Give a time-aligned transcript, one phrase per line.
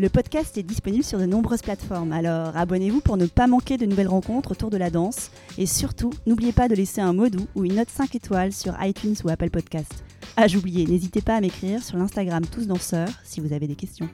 [0.00, 3.86] Le podcast est disponible sur de nombreuses plateformes, alors abonnez-vous pour ne pas manquer de
[3.86, 5.30] nouvelles rencontres autour de la danse.
[5.56, 8.74] Et surtout, n'oubliez pas de laisser un mot doux ou une note 5 étoiles sur
[8.82, 10.02] iTunes ou Apple Podcast.
[10.36, 14.08] Ah, j'oubliais, n'hésitez pas à m'écrire sur l'Instagram Tous Danseurs si vous avez des questions.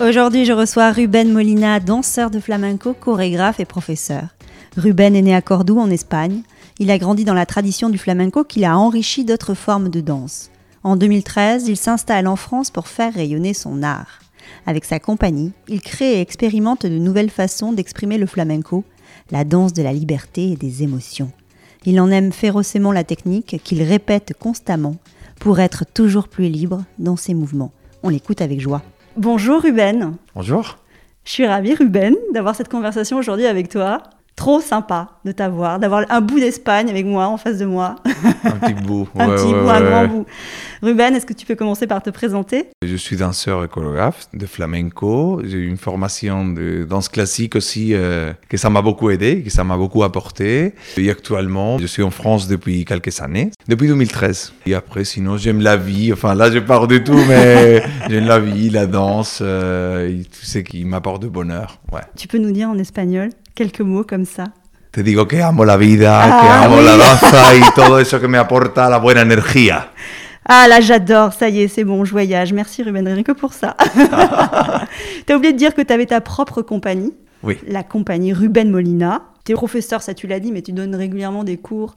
[0.00, 4.28] Aujourd'hui, je reçois Ruben Molina, danseur de flamenco, chorégraphe et professeur.
[4.76, 6.42] Ruben est né à Cordoue en Espagne.
[6.78, 10.50] Il a grandi dans la tradition du flamenco qu'il a enrichi d'autres formes de danse.
[10.86, 14.20] En 2013, il s'installe en France pour faire rayonner son art.
[14.66, 18.84] Avec sa compagnie, il crée et expérimente de nouvelles façons d'exprimer le flamenco,
[19.32, 21.32] la danse de la liberté et des émotions.
[21.86, 24.94] Il en aime férocement la technique qu'il répète constamment
[25.40, 27.72] pour être toujours plus libre dans ses mouvements.
[28.04, 28.82] On l'écoute avec joie.
[29.16, 30.14] Bonjour Ruben.
[30.36, 30.78] Bonjour.
[31.24, 34.04] Je suis ravie Ruben d'avoir cette conversation aujourd'hui avec toi.
[34.36, 37.96] Trop sympa de t'avoir, d'avoir un bout d'Espagne avec moi en face de moi.
[38.44, 39.08] Un petit bout.
[39.18, 40.26] un petit bout, un grand bout.
[40.82, 42.66] Ruben, est-ce que tu peux commencer par te présenter?
[42.84, 45.40] Je suis danseur et chorégraphe de flamenco.
[45.44, 49.50] J'ai eu une formation de danse classique aussi, euh, que ça m'a beaucoup aidé, que
[49.50, 50.74] ça m'a beaucoup apporté.
[50.96, 54.52] Et actuellement, je suis en France depuis quelques années, depuis 2013.
[54.66, 56.12] Et après, sinon, j'aime la vie.
[56.12, 60.44] Enfin, là, je pars de tout, mais j'aime la vie, la danse, euh, et tout
[60.44, 61.78] ce qui m'apporte de bonheur.
[61.92, 62.02] Ouais.
[62.16, 64.44] Tu peux nous dire en espagnol quelques mots comme ça?
[64.92, 66.84] Te digo que amo la vida, Ah, que amo oui.
[66.84, 69.90] la danza y todo eso que me aporta la buena energía.
[70.48, 72.52] Ah là, j'adore, ça y est, c'est bon, je voyage.
[72.52, 73.76] Merci Ruben, rien que pour ça.
[75.26, 77.12] T'as oublié de dire que tu avais ta propre compagnie,
[77.42, 77.58] Oui.
[77.66, 79.22] la compagnie Ruben Molina.
[79.44, 81.96] Tu es professeur, ça tu l'as dit, mais tu donnes régulièrement des cours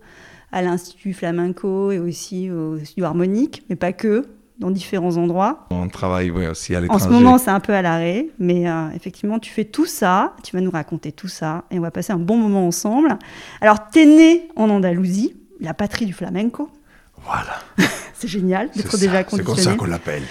[0.51, 4.25] à l'Institut Flamenco et aussi au studio harmonique, mais pas que,
[4.57, 5.67] dans différents endroits.
[5.71, 7.05] On travaille aussi à En l'étranger.
[7.05, 10.55] ce moment, c'est un peu à l'arrêt, mais euh, effectivement, tu fais tout ça, tu
[10.55, 13.17] vas nous raconter tout ça, et on va passer un bon moment ensemble.
[13.61, 16.69] Alors, t'es né en Andalousie, la patrie du flamenco.
[17.29, 17.89] Voilà.
[18.13, 19.77] C'est génial d'être déjà C'est comme ça conditionné.
[19.77, 20.23] qu'on l'appelle.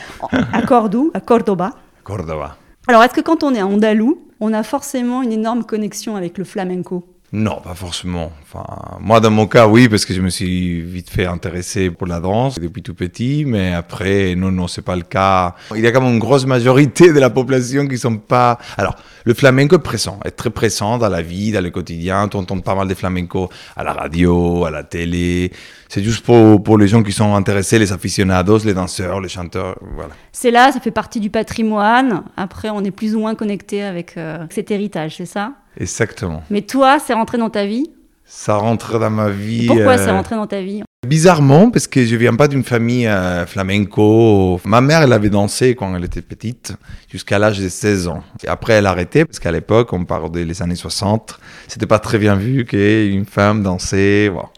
[0.52, 1.70] À Cordoue, à Cordoba.
[2.04, 2.56] Cordoba.
[2.86, 6.36] Alors, est-ce que quand on est à Andalou, on a forcément une énorme connexion avec
[6.38, 7.04] le flamenco?
[7.30, 8.32] Non, pas forcément.
[8.42, 8.64] Enfin,
[9.00, 12.20] moi, dans mon cas, oui, parce que je me suis vite fait intéresser pour la
[12.20, 15.54] danse depuis tout petit, mais après, non, non, c'est pas le cas.
[15.74, 18.58] Il y a quand même une grosse majorité de la population qui sont pas.
[18.78, 22.28] Alors, le flamenco est présent, est très présent dans la vie, dans le quotidien.
[22.28, 25.52] Tu entends pas mal de flamenco à la radio, à la télé.
[25.90, 29.76] C'est juste pour, pour les gens qui sont intéressés, les aficionados, les danseurs, les chanteurs,
[29.94, 30.14] voilà.
[30.32, 32.22] C'est là, ça fait partie du patrimoine.
[32.36, 35.52] Après, on est plus ou moins connecté avec euh, cet héritage, c'est ça?
[35.78, 36.42] Exactement.
[36.50, 37.90] Mais toi, c'est rentré dans ta vie?
[38.24, 39.66] Ça rentre dans ma vie.
[39.66, 40.82] Pourquoi euh, c'est rentré dans ta vie?
[41.06, 44.60] Bizarrement, parce que je viens pas d'une famille euh, flamenco.
[44.64, 46.74] Ma mère, elle avait dansé quand elle était petite,
[47.10, 48.22] jusqu'à l'âge de 16 ans.
[48.44, 52.00] Et après, elle a arrêté, parce qu'à l'époque, on parle des années 60, c'était pas
[52.00, 54.28] très bien vu qu'une femme dansait.
[54.28, 54.48] Voilà.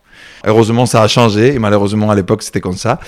[0.45, 2.99] Heureusement, ça a changé, et malheureusement, à l'époque, c'était comme ça.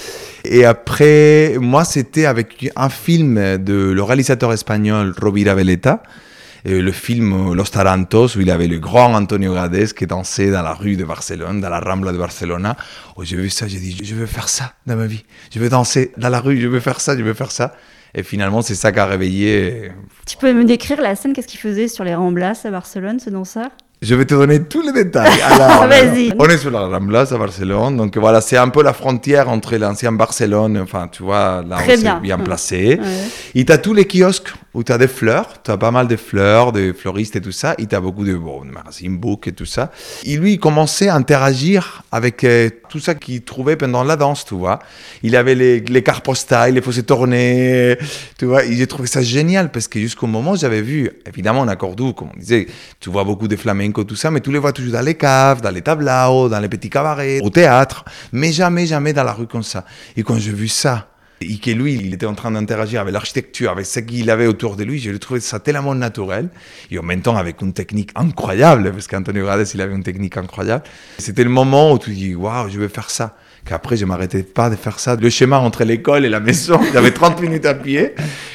[0.45, 6.32] Et après, moi, c'était avec un film de le réalisateur espagnol Rovira Veleta, et
[6.65, 10.75] le film Los Tarantos, où il avait le grand Antonio Gades qui dansait dans la
[10.75, 12.77] rue de Barcelone, dans la Rambla de Barcelona.
[13.17, 15.25] où j'ai vu ça, j'ai dit, je veux faire ça dans ma vie.
[15.53, 17.75] Je veux danser dans la rue, je veux faire ça, je veux faire ça.
[18.15, 19.91] Et finalement, c'est ça qui a réveillé.
[20.27, 23.31] Tu peux me décrire la scène, qu'est-ce qu'il faisait sur les Ramblas à Barcelone, ce
[23.31, 23.71] danseur?
[24.05, 25.41] Je vais te donner tous les détails.
[25.49, 26.33] Alors, Vas-y.
[26.37, 29.77] On est sur la Ramblas à Barcelone, donc voilà, c'est un peu la frontière entre
[29.77, 32.19] l'ancien Barcelone, enfin, tu vois, là, Très on bien.
[32.21, 32.45] bien Ouais.
[32.45, 32.99] placé.
[33.01, 33.07] Ouais.
[33.55, 36.93] Et t'as tous les kiosques où t'as des fleurs, t'as pas mal de fleurs, des
[36.95, 39.93] fleuristes et tout ça, et t'as beaucoup de, bon, de magazines, book et tout ça.
[40.25, 44.45] Et lui, il commençait à interagir avec euh, tout ça qu'il trouvait pendant la danse,
[44.47, 44.81] tu vois.
[45.23, 47.97] Il avait les, les cartes postales, il les faisait tourner,
[48.39, 48.63] tu vois.
[48.69, 52.29] J'ai trouvé ça génial parce que jusqu'au moment, j'avais vu, évidemment, on a Cordoue, comme
[52.35, 52.67] on disait,
[52.99, 55.61] tu vois beaucoup de flamenco, tout ça, mais tu les vois toujours dans les caves,
[55.61, 59.47] dans les tableaux, dans les petits cabarets, au théâtre, mais jamais, jamais dans la rue
[59.47, 59.85] comme ça.
[60.17, 61.09] Et quand j'ai vu ça,
[61.43, 64.77] et que lui, il était en train d'interagir avec l'architecture, avec ce qu'il avait autour
[64.77, 64.99] de lui.
[64.99, 66.49] Je trouvé ça tellement naturel.
[66.91, 70.37] Et en même temps, avec une technique incroyable, parce qu'Antonio Gades, il avait une technique
[70.37, 70.85] incroyable.
[71.19, 73.37] C'était le moment où tu dis, waouh, je vais faire ça.
[73.65, 75.15] Qu'après, je m'arrêtais pas de faire ça.
[75.15, 78.15] Le schéma entre l'école et la maison, j'avais 30 minutes à pied.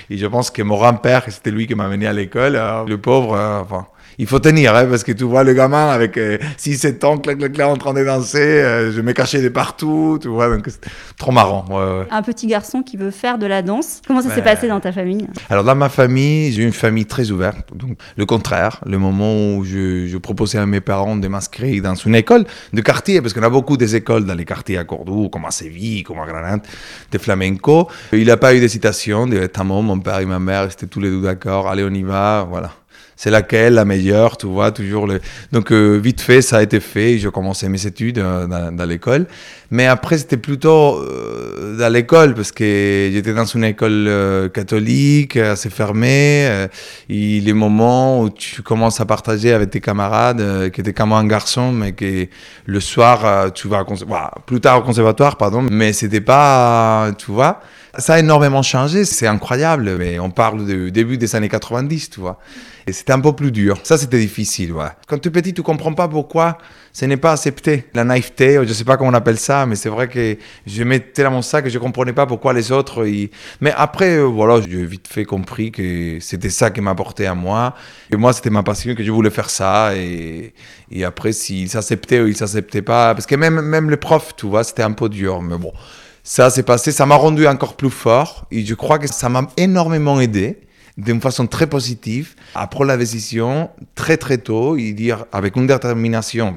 [0.09, 2.97] Et je pense que mon grand-père, c'était lui qui m'a mené à l'école, euh, le
[2.97, 3.87] pauvre, euh, enfin,
[4.17, 7.53] il faut tenir, hein, parce que tu vois le gamin avec 6-7 ans, clac, clac,
[7.53, 10.81] clac, en train de danser, je me cachais de partout, tu vois, donc c'est
[11.17, 11.65] trop marrant.
[12.09, 14.01] Un petit garçon qui veut faire de la danse.
[14.07, 15.27] Comment ça s'est passé dans ta famille?
[15.49, 17.75] Alors, dans ma famille, j'ai une famille très ouverte.
[17.75, 21.95] Donc, le contraire, le moment où je, je proposais à mes parents de m'inscrire dans
[21.95, 25.29] une école de quartier, parce qu'on a beaucoup des écoles dans les quartiers à Cordoue,
[25.29, 26.63] comme à Séville, comme à Granada,
[27.11, 27.87] de flamenco.
[28.11, 31.21] Il n'a pas eu d'hésitation, directement, mon père et ma mère, étaient tous les deux
[31.21, 32.71] d'accord, allez, on y va, voilà
[33.17, 35.19] c'est laquelle la meilleure, tu vois, toujours le...
[35.51, 39.25] Donc euh, vite fait, ça a été fait, je commençais mes études euh, dans, l'école.
[39.71, 45.71] Mais après, c'était plutôt euh, dans l'école, parce que j'étais dans une école catholique, assez
[45.71, 46.67] fermée.
[47.09, 51.25] et les moments où tu commences à partager avec tes camarades, qui étaient comme un
[51.25, 52.27] garçon, mais que
[52.65, 53.83] le soir, tu vas
[54.45, 57.61] plus tard au conservatoire, pardon, mais c'était pas, tu vois
[57.97, 62.19] ça a énormément changé, c'est incroyable, mais on parle du début des années 90, tu
[62.19, 62.37] vois.
[62.87, 63.77] Et c'était un peu plus dur.
[63.83, 64.87] Ça, c'était difficile, ouais.
[65.07, 66.57] Quand tu es petit, tu comprends pas pourquoi
[66.93, 67.83] ce n'est pas accepté.
[67.93, 71.23] La naïveté, je sais pas comment on appelle ça, mais c'est vrai que je mettais
[71.23, 73.05] dans mon sac et je comprenais pas pourquoi les autres.
[73.59, 77.75] Mais après, euh, voilà, j'ai vite fait compris que c'était ça qui m'apportait à moi.
[78.09, 79.93] Et moi, c'était ma passion, que je voulais faire ça.
[79.93, 80.53] Et,
[80.89, 84.47] et après, s'ils s'acceptaient ou ils s'acceptaient pas, parce que même, même les profs, tu
[84.47, 85.41] vois, c'était un peu dur.
[85.41, 85.73] Mais bon,
[86.23, 88.45] ça s'est passé, ça m'a rendu encore plus fort.
[88.49, 90.61] Et je crois que ça m'a énormément aidé
[90.97, 95.67] d'une façon très positive, à prendre la décision très très tôt et dire avec une
[95.67, 96.55] détermination,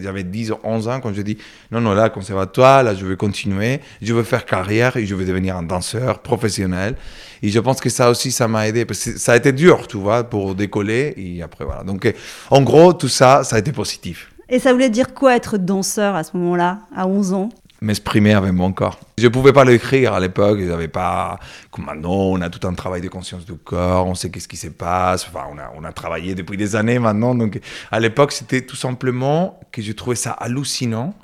[0.00, 1.36] j'avais 10 ou 11 ans quand je dis
[1.72, 5.24] non, non, là, conservatoire, là, je veux continuer, je veux faire carrière et je veux
[5.24, 6.94] devenir un danseur professionnel.
[7.42, 9.88] Et je pense que ça aussi, ça m'a aidé, parce que ça a été dur,
[9.88, 11.14] tu vois, pour décoller.
[11.16, 11.82] Et après, voilà.
[11.82, 12.12] Donc,
[12.50, 14.28] en gros, tout ça, ça a été positif.
[14.48, 17.48] Et ça voulait dire quoi être danseur à ce moment-là, à 11 ans?
[17.82, 18.98] M'exprimer avec mon corps.
[19.18, 21.38] Je ne pouvais pas l'écrire à l'époque, je n'avais pas,
[21.76, 24.68] maintenant, on a tout un travail de conscience du corps, on sait qu'est-ce qui se
[24.68, 28.62] passe, enfin, on a, on a travaillé depuis des années maintenant, donc à l'époque, c'était
[28.62, 31.14] tout simplement que je trouvais ça hallucinant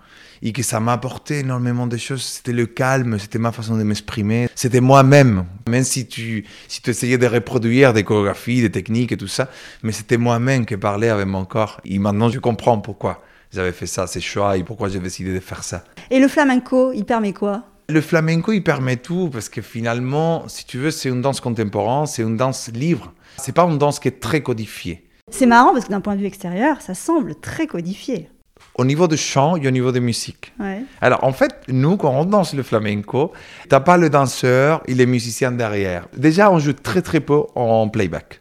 [0.42, 2.22] et que ça m'apportait énormément de choses.
[2.22, 5.44] C'était le calme, c'était ma façon de m'exprimer, c'était moi-même.
[5.68, 9.48] Même si tu, si tu essayais de reproduire des chorégraphies, des techniques et tout ça,
[9.82, 11.80] mais c'était moi-même qui parlais avec mon corps.
[11.84, 13.22] Et maintenant, je comprends pourquoi
[13.52, 15.84] j'avais fait ça, ces choix et pourquoi j'ai décidé de faire ça.
[16.10, 17.64] Et le flamenco, il permet quoi?
[17.88, 22.06] Le flamenco, il permet tout parce que finalement, si tu veux, c'est une danse contemporaine,
[22.06, 23.14] c'est une danse libre.
[23.38, 25.08] C'est pas une danse qui est très codifiée.
[25.30, 28.28] C'est marrant parce que d'un point de vue extérieur, ça semble très codifié.
[28.74, 30.52] Au niveau de chant et au niveau de musique.
[31.00, 33.32] Alors en fait, nous, quand on danse le flamenco,
[33.68, 36.06] t'as pas le danseur et les musiciens derrière.
[36.16, 38.40] Déjà, on joue très très peu en playback.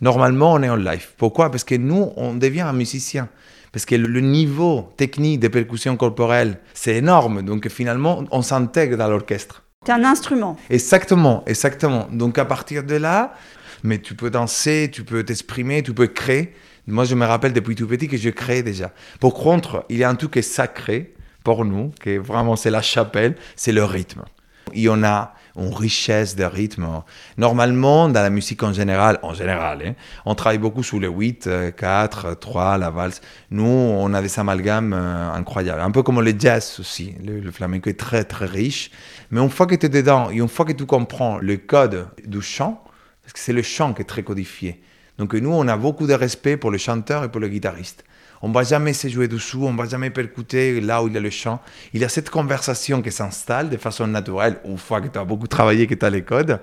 [0.00, 1.08] Normalement, on est en live.
[1.16, 1.50] Pourquoi?
[1.50, 3.28] Parce que nous, on devient un musicien.
[3.72, 7.42] Parce que le niveau technique des percussions corporelles, c'est énorme.
[7.42, 9.64] Donc finalement, on s'intègre dans l'orchestre.
[9.86, 10.56] C'est un instrument.
[10.70, 12.08] Exactement, exactement.
[12.12, 13.34] Donc à partir de là,
[13.82, 16.54] mais tu peux danser, tu peux t'exprimer, tu peux créer.
[16.86, 18.92] Moi, je me rappelle depuis tout petit que je crée déjà.
[19.20, 22.56] Par contre, il y a un truc qui est sacré pour nous, qui est vraiment,
[22.56, 24.22] c'est la chapelle, c'est le rythme.
[24.74, 26.86] Il y en a une richesse de rythme.
[27.36, 29.94] Normalement, dans la musique en général, en général, hein,
[30.24, 33.20] on travaille beaucoup sur le 8, 4, 3, la valse.
[33.50, 35.80] Nous, on a des amalgames euh, incroyables.
[35.80, 37.14] Un peu comme le jazz aussi.
[37.24, 38.90] Le, flamenco est très, très riche.
[39.30, 42.08] Mais une fois que tu es dedans et une fois que tu comprends le code
[42.24, 42.82] du chant,
[43.22, 44.80] parce que c'est le chant qui est très codifié.
[45.18, 48.04] Donc nous, on a beaucoup de respect pour le chanteur et pour le guitariste.
[48.42, 51.20] On va jamais se jouer dessous, on va jamais percuter là où il y a
[51.20, 51.60] le chant.
[51.92, 55.24] Il y a cette conversation qui s'installe de façon naturelle, une fois que tu as
[55.24, 56.60] beaucoup travaillé, que tu as les codes.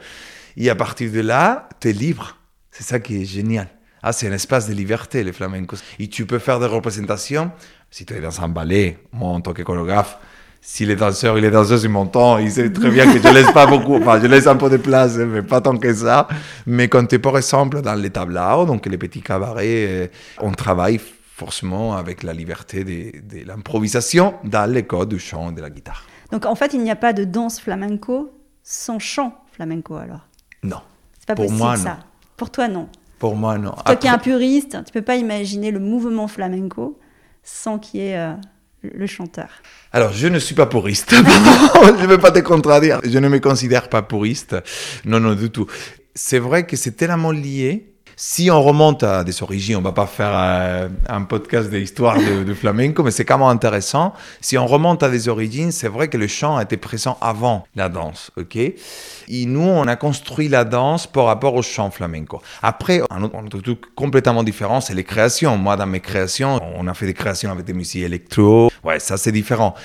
[0.56, 2.38] Et à partir de là, tu es libre.
[2.72, 3.68] C'est ça qui est génial.
[4.02, 5.76] Ah, c'est un espace de liberté, le flamenco.
[6.00, 7.52] Et tu peux faire des représentations.
[7.90, 10.18] Si tu es dans un ballet, moi, en tant que chorégraphe,
[10.62, 13.52] si les danseurs et les danseuses ils m'entendent, ils savent très bien que je laisse
[13.52, 16.28] pas beaucoup, enfin je laisse un peu de place, mais pas tant que ça.
[16.66, 20.08] Mais quand tu es par exemple dans les tableaux, donc les petits cabarets, euh,
[20.42, 21.00] on travaille
[21.36, 26.06] forcément avec la liberté de, l'improvisation dans les codes du chant et de la guitare.
[26.32, 28.32] Donc en fait, il n'y a pas de danse flamenco
[28.64, 30.28] sans chant flamenco alors?
[30.64, 30.80] Non.
[31.20, 31.90] C'est pas Pour possible moi, ça.
[31.90, 31.96] Non.
[32.38, 32.88] Pour toi, non.
[33.20, 33.74] Pour moi, non.
[33.86, 36.98] Toi qui es un puriste, tu peux pas imaginer le mouvement flamenco
[37.44, 38.34] sans qu'il y ait euh,
[38.82, 39.50] le chanteur.
[39.92, 41.12] Alors, je ne suis pas puriste.
[41.16, 43.02] je ne veux pas te contradire.
[43.04, 44.56] Je ne me considère pas puriste.
[45.04, 45.68] Non, non, du tout.
[46.14, 50.08] C'est vrai que c'est tellement lié si on remonte à des origines, on va pas
[50.08, 54.14] faire euh, un podcast d'histoire de, de flamenco, mais c'est quand même intéressant.
[54.42, 57.90] Si on remonte à des origines, c'est vrai que le chant été présent avant la
[57.90, 58.56] danse, ok?
[58.56, 62.42] Et nous, on a construit la danse par rapport au chant flamenco.
[62.62, 65.58] Après, un autre, truc complètement différent, c'est les créations.
[65.58, 68.72] Moi, dans mes créations, on a fait des créations avec des musiques électro.
[68.84, 69.76] Ouais, ça c'est différent.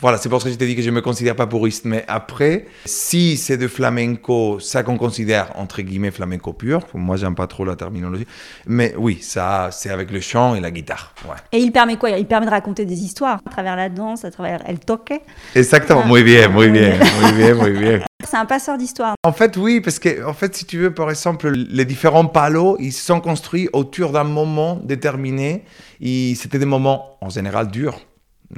[0.00, 1.84] Voilà, c'est pour ça que je t'ai dit que je ne me considère pas puriste.
[1.84, 7.34] Mais après, si c'est de flamenco, ça qu'on considère entre guillemets flamenco pur, moi j'aime
[7.34, 8.26] pas trop la terminologie,
[8.66, 11.14] mais oui, ça c'est avec le chant et la guitare.
[11.26, 11.36] Ouais.
[11.52, 12.10] Et il permet quoi?
[12.10, 15.12] Il permet de raconter des histoires à travers la danse, à travers el toque.
[15.54, 18.00] Exactement, muy bien, muy bien, muy bien, muy bien.
[18.26, 19.14] C'est un passeur d'histoire.
[19.22, 22.76] En fait, oui, parce que, en fait, si tu veux, par exemple, les différents palos,
[22.78, 25.64] ils sont construits autour d'un moment déterminé.
[26.00, 27.98] C'était des moments, en général, durs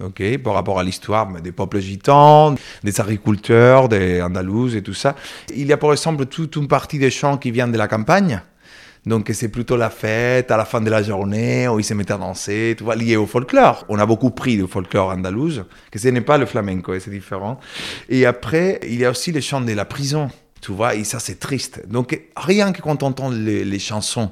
[0.00, 5.14] ok, par rapport à l'histoire des peuples gitans, des agriculteurs, des andalous et tout ça.
[5.54, 8.40] Il y a par exemple toute une partie des chants qui viennent de la campagne.
[9.04, 12.12] Donc c'est plutôt la fête à la fin de la journée où ils se mettent
[12.12, 13.84] à danser, tout va lié au folklore.
[13.88, 17.58] On a beaucoup pris du folklore andalouse, que ce n'est pas le flamenco, c'est différent.
[18.08, 20.30] Et après, il y a aussi les chants de la prison,
[20.60, 21.82] tu vois, et ça c'est triste.
[21.88, 24.30] Donc rien que quand on entend les, les chansons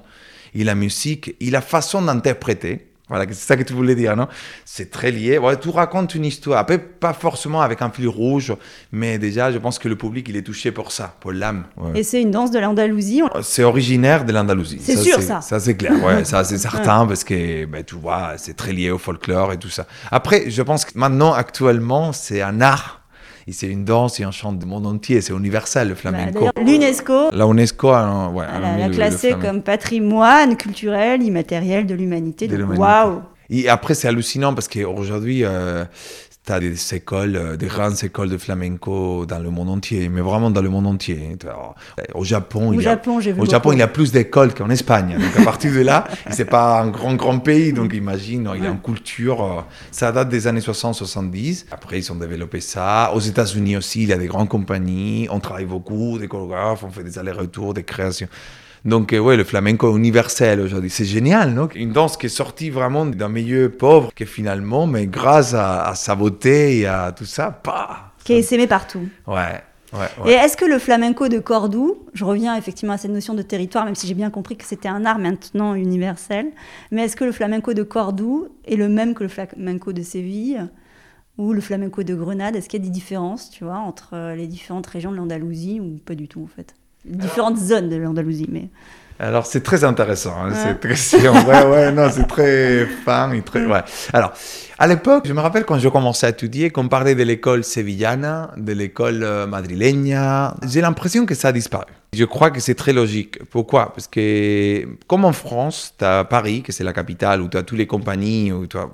[0.55, 4.29] et la musique et la façon d'interpréter, voilà, c'est ça que tu voulais dire, non?
[4.65, 5.37] C'est très lié.
[5.37, 6.61] Ouais, tout raconte une histoire.
[6.61, 8.55] Après, pas forcément avec un fil rouge,
[8.93, 11.65] mais déjà, je pense que le public, il est touché pour ça, pour l'âme.
[11.97, 14.79] Et c'est une danse de l'Andalousie C'est originaire de l'Andalousie.
[14.81, 15.41] C'est sûr, ça.
[15.41, 15.93] Ça, c'est clair.
[16.05, 19.59] Ouais, ça, c'est certain, parce que, ben, tu vois, c'est très lié au folklore et
[19.59, 19.87] tout ça.
[20.13, 23.00] Après, je pense que maintenant, actuellement, c'est un art
[23.53, 26.47] c'est une danse et un chant du monde entier, c'est universel le flamenco.
[26.55, 28.47] Bah, L'UNESCO la UNESCO a, ouais,
[28.79, 32.49] l'a classé comme patrimoine culturel immatériel de l'humanité.
[32.77, 35.85] Waouh Et après, c'est hallucinant parce qu'aujourd'hui, euh,
[36.51, 40.21] tu as des écoles, euh, des grandes écoles de flamenco dans le monde entier, mais
[40.21, 41.37] vraiment dans le monde entier.
[42.15, 45.17] Au Japon, il, Japon, y a, au Japon il y a plus d'écoles qu'en Espagne.
[45.19, 48.67] Donc à partir de là, c'est pas un grand, grand pays, donc imagine, il y
[48.67, 49.45] a une culture.
[49.45, 49.61] Euh,
[49.93, 51.67] ça date des années 60-70.
[51.71, 53.13] Après, ils ont développé ça.
[53.15, 55.29] Aux États-Unis aussi, il y a des grandes compagnies.
[55.31, 58.29] On travaille beaucoup, des chorégraphes, on fait des allers-retours, des créations.
[58.85, 61.69] Donc, euh, ouais, le flamenco universel aujourd'hui, c'est génial, non?
[61.75, 66.15] Une danse qui est sortie vraiment d'un milieu pauvre, qui finalement, mais grâce à, sa
[66.15, 68.15] beauté et à tout ça, pas.
[68.25, 69.07] Qui est aimé partout.
[69.27, 69.63] Ouais.
[69.93, 70.31] Ouais, ouais.
[70.31, 73.85] Et est-ce que le flamenco de Cordoue, je reviens effectivement à cette notion de territoire,
[73.85, 76.47] même si j'ai bien compris que c'était un art maintenant universel,
[76.93, 80.69] mais est-ce que le flamenco de Cordoue est le même que le flamenco de Séville
[81.39, 82.55] ou le flamenco de Grenade?
[82.55, 85.99] Est-ce qu'il y a des différences, tu vois, entre les différentes régions de l'Andalousie ou
[85.99, 86.77] pas du tout en fait?
[87.05, 88.49] Différentes zones de l'Andalousie.
[88.51, 88.69] Mais...
[89.21, 90.35] Alors, c'est très intéressant.
[90.43, 93.83] Hein, c'est très, ouais, ouais, non, c'est très fin et très, ouais.
[94.15, 94.33] Alors,
[94.79, 98.53] à l'époque, je me rappelle quand je commençais à étudier, qu'on parlait de l'école sévillana,
[98.57, 100.55] de l'école euh, madrileña.
[100.67, 101.93] J'ai l'impression que ça a disparu.
[102.15, 103.45] Je crois que c'est très logique.
[103.51, 103.93] Pourquoi?
[103.93, 107.63] Parce que, comme en France, tu as Paris, que c'est la capitale, où tu as
[107.63, 108.89] toutes les compagnies, où tu as,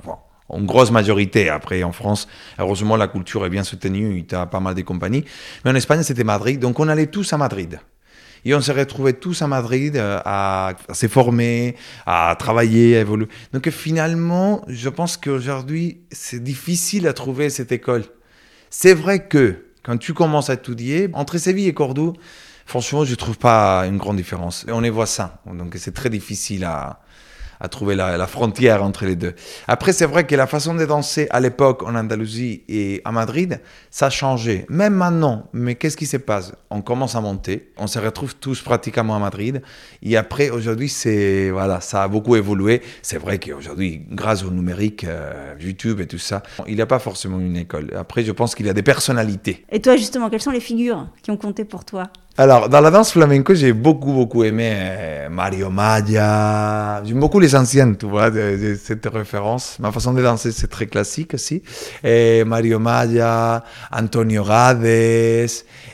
[0.48, 1.50] en grosse majorité.
[1.50, 2.26] Après, en France,
[2.58, 5.24] heureusement, la culture est bien soutenue, tu as pas mal de compagnies.
[5.64, 6.58] Mais en Espagne, c'était Madrid.
[6.58, 7.78] Donc, on allait tous à Madrid.
[8.46, 11.74] Et on s'est retrouvés tous à Madrid euh, à, se former,
[12.06, 13.26] à travailler, à évoluer.
[13.52, 18.04] Donc finalement, je pense qu'aujourd'hui, c'est difficile à trouver cette école.
[18.70, 22.12] C'est vrai que quand tu commences à étudier, entre Séville et Cordoue,
[22.66, 24.64] franchement, je ne trouve pas une grande différence.
[24.68, 25.42] Et on est ça.
[25.52, 27.00] Donc c'est très difficile à,
[27.60, 29.34] à trouver la, frontière entre les deux.
[29.68, 33.60] Après, c'est vrai que la façon de danser à l'époque en Andalousie et à Madrid,
[33.90, 34.66] ça a changé.
[34.68, 36.52] Même maintenant, mais qu'est-ce qui se passe?
[36.70, 39.62] On commence à monter, on se retrouve tous pratiquement à Madrid.
[40.02, 40.92] Et après, aujourd'hui,
[41.52, 42.82] voilà, ça a beaucoup évolué.
[43.02, 46.98] C'est vrai qu'aujourd'hui, grâce au numérique, euh, YouTube et tout ça, il n'y a pas
[46.98, 47.90] forcément une école.
[47.96, 49.64] Après, je pense qu'il y a des personnalités.
[49.70, 52.04] Et toi, justement, quelles sont les figures qui ont compté pour toi?
[52.38, 57.02] Alors, dans la danse flamenco, j'ai beaucoup, beaucoup aimé euh, Mario Maya.
[57.04, 59.78] J'aime beaucoup les anciennes, tu vois, de, cette référence.
[59.78, 61.62] Ma façon de danser, c'est très classique aussi.
[62.02, 64.84] Mario Maya, Antonio Gades,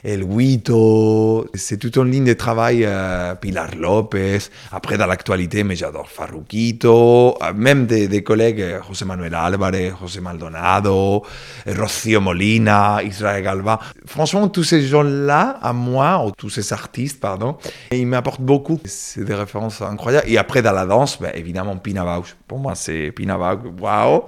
[0.04, 1.46] El Huito.
[1.54, 2.84] C'est toute une ligne de travail.
[2.84, 4.38] Euh, Pilar Lopez.
[4.70, 7.37] Après, dans l'actualité, mais j'adore Farruquito.
[7.42, 11.22] Euh, même des, collègues, José Manuel Álvarez, José Maldonado,
[11.66, 13.78] Rocío Molina, Israël Galva.
[14.06, 17.56] Franchement, tous ces gens-là, à moi, tous ces artistes, pardon.
[17.90, 18.78] Et ils m'apportent beaucoup.
[18.84, 20.28] C'est des références incroyables.
[20.28, 22.36] Et après, dans la danse, ben, évidemment, Pina Bausch.
[22.46, 23.60] Pour moi, c'est Pina Bausch.
[23.80, 24.22] Waouh!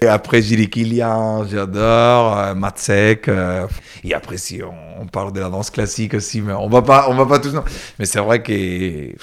[0.00, 2.38] Et après, Gilles Kilian, j'adore.
[2.38, 3.28] Euh, Matsek.
[3.28, 3.66] Euh.
[4.02, 7.14] et après, si on, parle de la danse classique aussi, mais on va pas, on
[7.14, 7.54] va pas tous.
[7.98, 9.14] Mais c'est vrai que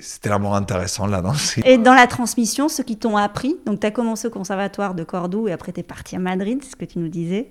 [0.00, 1.58] c'était vraiment intéressant la danse.
[1.64, 5.04] Et dans la transmission, ceux qui t'ont appris, donc tu as commencé au conservatoire de
[5.04, 7.50] Cordoue et après tu es parti à Madrid, c'est ce que tu nous disais.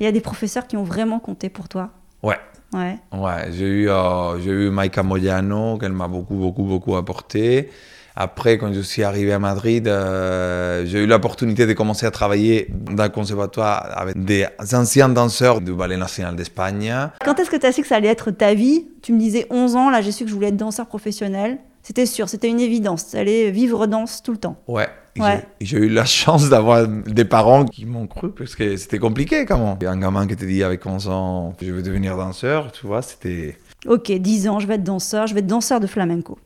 [0.00, 1.90] Il y a des professeurs qui ont vraiment compté pour toi?
[2.22, 2.38] Ouais,
[2.72, 2.98] Ouais.
[3.12, 7.70] Ouais, j'ai eu, euh, j'ai eu Maika Moyano, qu'elle m'a beaucoup, beaucoup, beaucoup apporté.
[8.18, 12.66] Après, quand je suis arrivé à Madrid, euh, j'ai eu l'opportunité de commencer à travailler
[12.70, 16.94] dans le conservatoire avec des anciens danseurs du Ballet National d'Espagne.
[17.22, 18.86] Quand est-ce que tu as su que ça allait être ta vie?
[19.02, 21.58] Tu me disais 11 ans, là j'ai su que je voulais être danseur professionnel.
[21.82, 23.10] C'était sûr, c'était une évidence.
[23.10, 24.56] Tu allais vivre danse tout le temps.
[24.66, 24.88] Ouais,
[25.20, 25.44] Ouais.
[25.60, 29.44] j'ai- et eu la chance d'avoir des parents qui m'ont cru parce que c'était compliqué
[29.46, 29.88] quand même.
[29.88, 33.56] Un gamin qui te dit avec 11 ans, je veux devenir danseur, tu vois, c'était.
[33.86, 36.38] Ok, 10 ans, je vais être danseur, je vais être danseur de flamenco.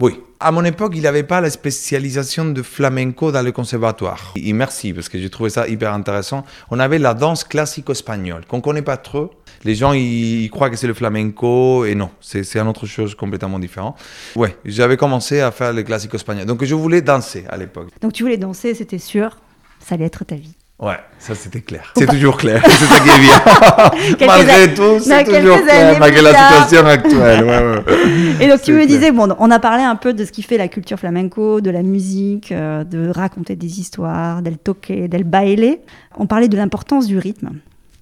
[0.00, 0.20] Oui.
[0.40, 4.32] À mon époque, il n'y avait pas la spécialisation de flamenco dans le conservatoire.
[4.36, 6.44] Et merci, parce que j'ai trouvé ça hyper intéressant.
[6.70, 9.32] On avait la danse classique espagnole, qu'on ne connaît pas trop.
[9.64, 13.16] Les gens, ils, croient que c'est le flamenco, et non, c'est c'est une autre chose
[13.16, 13.98] complètement différente.
[14.36, 16.46] Ouais, j'avais commencé à faire le classique espagnol.
[16.46, 17.88] Donc je voulais danser à l'époque.
[18.00, 19.38] Donc tu voulais danser, c'était sûr,
[19.80, 20.54] ça allait être ta vie.
[20.80, 21.92] Ouais, ça c'était clair.
[21.96, 24.26] C'est toujours clair, c'est ça qui est bien.
[24.28, 27.44] Malgré a- tout, c'est Non, toujours clair, malgré la situation actuelle.
[27.44, 28.44] Ouais, ouais.
[28.44, 28.86] Et donc tu me clair.
[28.86, 31.70] disais, bon, on a parlé un peu de ce qui fait la culture flamenco, de
[31.70, 35.78] la musique, euh, de raconter des histoires, del toque, del baile.
[36.16, 37.50] On parlait de l'importance du rythme.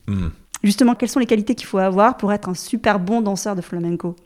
[0.06, 0.28] Hmm.
[0.62, 3.62] Justement, quelles sont les qualités qu'il faut avoir pour être un super bon danseur de
[3.62, 4.16] flamenco?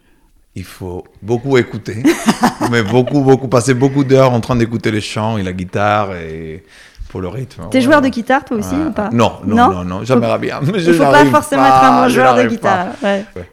[0.57, 2.03] Il faut beaucoup écouter,
[2.73, 6.65] mais beaucoup, beaucoup, passer beaucoup d'heures en train d'écouter les chants et la guitare et
[7.11, 7.65] pour le rythme.
[7.71, 10.61] T'es joueur de guitare toi aussi ou pas non, non, Non non, j'aimerais bien.
[10.63, 12.87] Il faut pas forcément pas, être un bon joueur de guitare.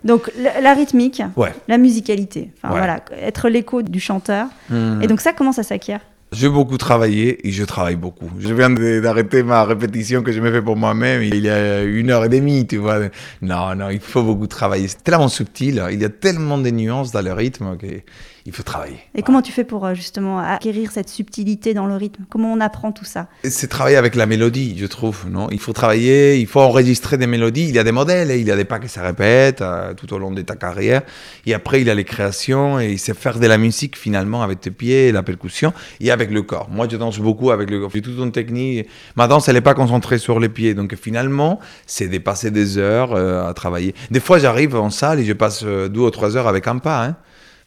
[0.03, 1.21] Donc la, rythmique,
[1.67, 4.47] la musicalité, voilà, être l'écho du chanteur.
[4.69, 5.01] Hmm.
[5.01, 6.01] Et donc ça, comment ça s'acquiert?
[6.33, 8.29] J'ai beaucoup travaillé et je travaille beaucoup.
[8.37, 12.11] Je viens d'arrêter ma répétition que je me fais pour moi-même il y a une
[12.11, 12.99] heure et demie, tu vois.
[13.41, 14.89] Non, non, il faut beaucoup travailler.
[14.89, 17.77] C'est tellement subtil, il y a tellement de nuances dans le rythme
[18.47, 18.95] qu'il faut travailler.
[19.13, 22.23] Et comment tu fais pour euh, justement acquérir cette subtilité dans le rythme?
[22.29, 23.27] Comment on apprend tout ça?
[23.43, 25.25] C'est travailler avec la mélodie, je trouve.
[25.29, 25.49] Non?
[25.51, 27.67] Il faut travailler, il faut enregistrer des mélodies.
[27.67, 29.93] Il y a des modèles, et il y a des pas qui se répètent euh,
[29.95, 31.01] tout au long de ta carrière.
[31.45, 34.61] Et après, il y a les créations et c'est faire de la musique finalement avec
[34.61, 36.69] tes pieds, la percussion et avec le corps.
[36.71, 37.91] Moi, je danse beaucoup avec le corps.
[37.93, 38.87] J'ai toute une technique.
[39.17, 40.73] Ma danse, elle n'est pas concentrée sur les pieds.
[40.73, 43.93] Donc finalement, c'est de passer des heures euh, à travailler.
[44.09, 47.03] Des fois, j'arrive en salle et je passe deux ou trois heures avec un pas.
[47.03, 47.17] Hein,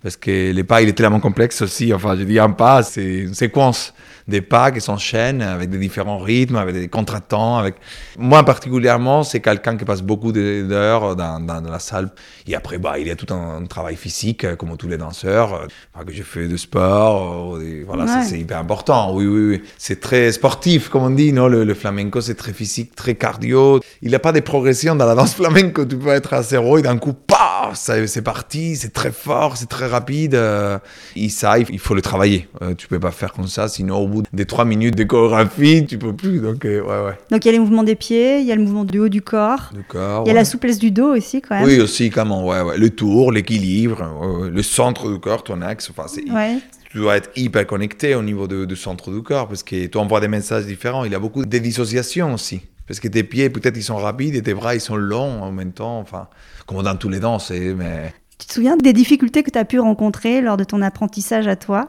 [0.03, 1.93] parce que les pas, il est tellement complexe aussi.
[1.93, 3.93] Enfin, je dis un pas, c'est une séquence
[4.29, 7.59] des pas qui s'enchaînent avec des différents rythmes, avec des contretemps.
[7.59, 7.75] Avec...
[8.19, 12.11] Moi, particulièrement, c'est quelqu'un qui passe beaucoup d'heures dans, dans la salle.
[12.47, 15.55] Et après, bah, il y a tout un, travail physique, euh, comme tous les danseurs,
[15.55, 17.57] euh, enfin, que je fais de sport.
[17.57, 18.25] euh, voilà, Ouais.
[18.25, 19.13] c'est hyper important.
[19.15, 19.63] Oui, oui, oui.
[19.79, 21.33] C'est très sportif, comme on dit.
[21.33, 21.49] Non?
[21.49, 23.81] Le, le flamenco, c'est très physique, très cardio.
[24.01, 25.85] Il n'y a pas de progression dans la danse flamenco.
[25.85, 28.77] Tu peux être à zéro et d'un coup, paf, c'est parti.
[28.77, 30.35] C'est très fort, c'est très rapide.
[30.35, 30.79] euh,
[31.17, 32.49] et ça, il faut le travailler.
[32.63, 35.85] Euh, tu peux pas faire comme ça, sinon au bout des trois minutes de chorégraphie,
[35.87, 36.41] tu peux plus.
[36.41, 37.19] Donc, euh, ouais, ouais.
[37.31, 39.09] Donc il y a les mouvements des pieds, il y a le mouvement du haut
[39.09, 40.33] du corps, il y a ouais.
[40.33, 41.65] la souplesse du dos aussi quand même.
[41.67, 42.79] Oui, aussi, comment, ouais, ouais.
[42.79, 44.01] Le tour, l'équilibre,
[44.43, 44.51] ouais.
[44.51, 45.91] le centre du corps, ton axe.
[45.91, 46.59] Enfin, Ouais.
[46.91, 50.21] tu dois être hyper connecté au niveau du centre du corps parce que tu envoies
[50.21, 51.05] des messages différents.
[51.05, 52.63] Il y a beaucoup de dissociation aussi.
[52.87, 55.53] Parce que tes pieds, peut-être, ils sont rapides et tes bras, ils sont longs en
[55.53, 56.01] même temps.
[56.01, 56.27] Enfin,
[56.67, 57.51] comme dans tous les danses.
[57.53, 58.13] Mais...
[58.41, 61.57] Tu te souviens des difficultés que tu as pu rencontrer lors de ton apprentissage à
[61.57, 61.89] toi?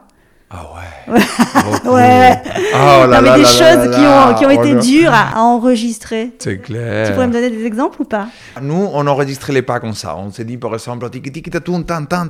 [0.50, 0.66] Ah
[1.08, 1.14] ouais.
[1.90, 2.42] Ouais.
[2.74, 4.30] Oh là Non, mais là des là choses là qui là.
[4.30, 4.80] ont, qui ont Oh été là.
[4.82, 6.32] dures à, à enregistrer.
[6.38, 7.06] C'est clair.
[7.06, 8.28] Tu pourrais me donner des exemples ou pas?
[8.60, 10.14] Nous, on enregistrait les pas comme ça.
[10.14, 12.28] On s'est dit, par exemple, tiki tiki tatum tan tan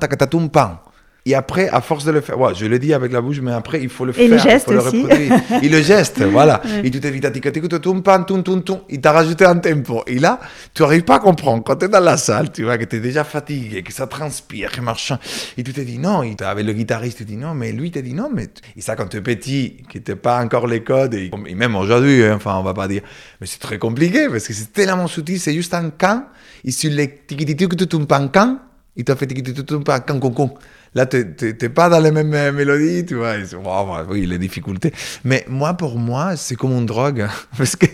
[0.53, 0.79] pan.
[1.25, 3.53] Et après, à force de le faire, ouais, je le dis avec la bouche, mais
[3.53, 4.29] après, il faut le Et faire.
[4.29, 5.03] les il gestes faut le aussi.
[5.03, 5.41] reproduire.
[5.63, 6.61] Et le geste, voilà.
[6.83, 8.81] Et tu t'es dit, tiki tiki tatum pan, tum tum tum.
[8.89, 10.03] Il t'a rajouté un tempo.
[10.09, 10.41] Et là,
[10.75, 11.63] tu n'arrives pas à comprendre.
[11.63, 14.09] Quand tu es dans la salle, tu vois que tu es déjà fatigué, que ça
[14.09, 15.17] transpire, que machin.
[15.57, 17.71] Et tu te dis, non, il t'a- avec le guitariste, tu te dis, non, mais
[17.71, 18.49] lui, il te dit, non, mais.
[18.77, 21.77] Et ça, quand tu es petit, que tu pas encore les codes, et, et même
[21.77, 23.03] aujourd'hui, hein, enfin, on va pas dire.
[23.41, 26.25] Mais c'est très compliqué parce que c'est tellement subtil, c'est juste un can.
[26.65, 28.59] Et sur les tiki tiki tum pan can,
[28.97, 29.43] il t'a fait tiki
[29.85, 30.55] pan can con con.
[30.95, 33.35] Là, tu n'es pas dans les mêmes euh, mélodies, tu vois.
[33.55, 34.93] Wow, wow, oui, les difficultés.
[35.25, 37.27] Mais moi, pour moi, c'est comme une drogue.
[37.57, 37.87] Parce que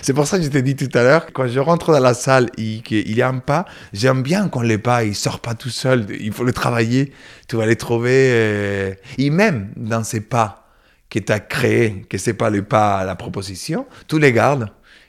[0.00, 2.14] c'est pour ça que je t'ai dit tout à l'heure, quand je rentre dans la
[2.14, 5.54] salle et qu'il y a un pas, j'aime bien quand les pas, il sort pas
[5.54, 6.06] tout seul.
[6.20, 7.12] Il faut le travailler.
[7.48, 8.28] Tu vas les trouver.
[8.30, 10.68] euh, Et même dans ces pas
[11.10, 14.68] que tu as créés, que c'est pas le pas à la proposition, tu les gardes.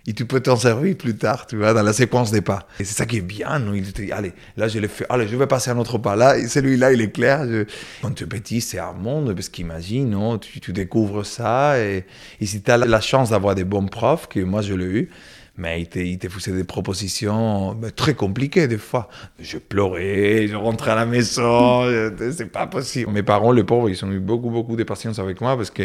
[0.09, 2.65] Et tu peux t'en servir plus tard, tu vois, dans la séquence des pas.
[2.79, 3.75] Et c'est ça qui est bien, nous.
[3.75, 5.97] Il te dit, allez, là, je l'ai fait, allez, je vais passer à un autre
[5.97, 6.15] pas.
[6.15, 7.45] Là, celui-là, il est clair.
[7.45, 7.65] Je...
[8.01, 11.77] Quand tu es petit, c'est un monde, parce qu'imagine, non, tu, tu découvres ça.
[11.77, 12.05] Et,
[12.39, 15.09] et si tu as la chance d'avoir des bons profs, que moi, je l'ai eu,
[15.57, 19.09] mais il te, il te faisait des propositions très compliquées, des fois.
[19.39, 21.83] Je pleurais, je rentrais à la maison,
[22.31, 23.11] c'est pas possible.
[23.11, 25.83] Mes parents, les pauvres, ils ont eu beaucoup, beaucoup de patience avec moi, parce que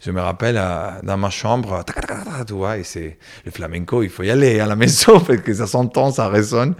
[0.00, 4.08] je me rappelle, à- dans ma chambre, tac, tu vois, et c'est le flamenco, il
[4.10, 6.74] faut y aller à la maison, parce que ça s'entend, ça résonne.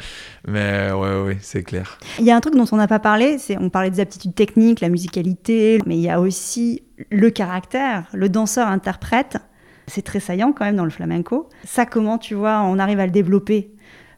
[0.47, 1.99] Mais ouais, ouais, c'est clair.
[2.19, 4.35] Il y a un truc dont on n'a pas parlé, c'est on parlait des aptitudes
[4.35, 9.39] techniques, la musicalité, mais il y a aussi le caractère, le danseur-interprète.
[9.89, 11.49] C'est très saillant quand même dans le flamenco.
[11.65, 13.71] Ça, comment tu vois, on arrive à le développer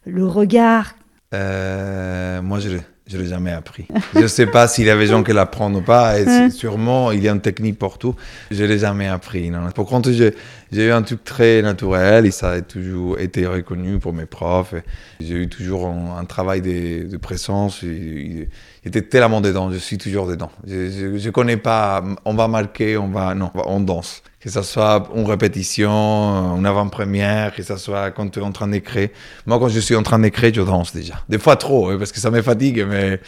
[0.05, 0.95] Le regard,
[1.33, 2.71] Euh, moi, je,
[3.07, 3.87] Je l'ai jamais appris.
[4.15, 6.19] je ne sais pas s'il y avait des gens qui l'apprennent ou pas.
[6.19, 8.15] Et sûrement, il y a une technique pour tout.
[8.53, 9.51] Je l'ai jamais appris.
[9.51, 9.69] Non.
[9.73, 10.35] Pour contre, j'ai
[10.73, 14.75] eu un truc très naturel et ça a toujours été reconnu pour mes profs.
[15.21, 17.83] J'ai eu toujours un, travail de, de présence.
[17.83, 18.49] Il,
[18.85, 19.73] était tellement dedans.
[19.73, 20.51] Je suis toujours dedans.
[20.67, 22.03] Je ne connais pas.
[22.25, 23.35] On va marquer, on va.
[23.35, 28.39] Non, on danse que ce soit une répétition, une avant-première, que ce soit quand tu
[28.39, 29.11] es en train d'écrire.
[29.45, 31.23] Moi, quand je suis en train d'écrire, je danse déjà.
[31.29, 33.21] Des fois trop, hein, parce que ça me fatigue, mais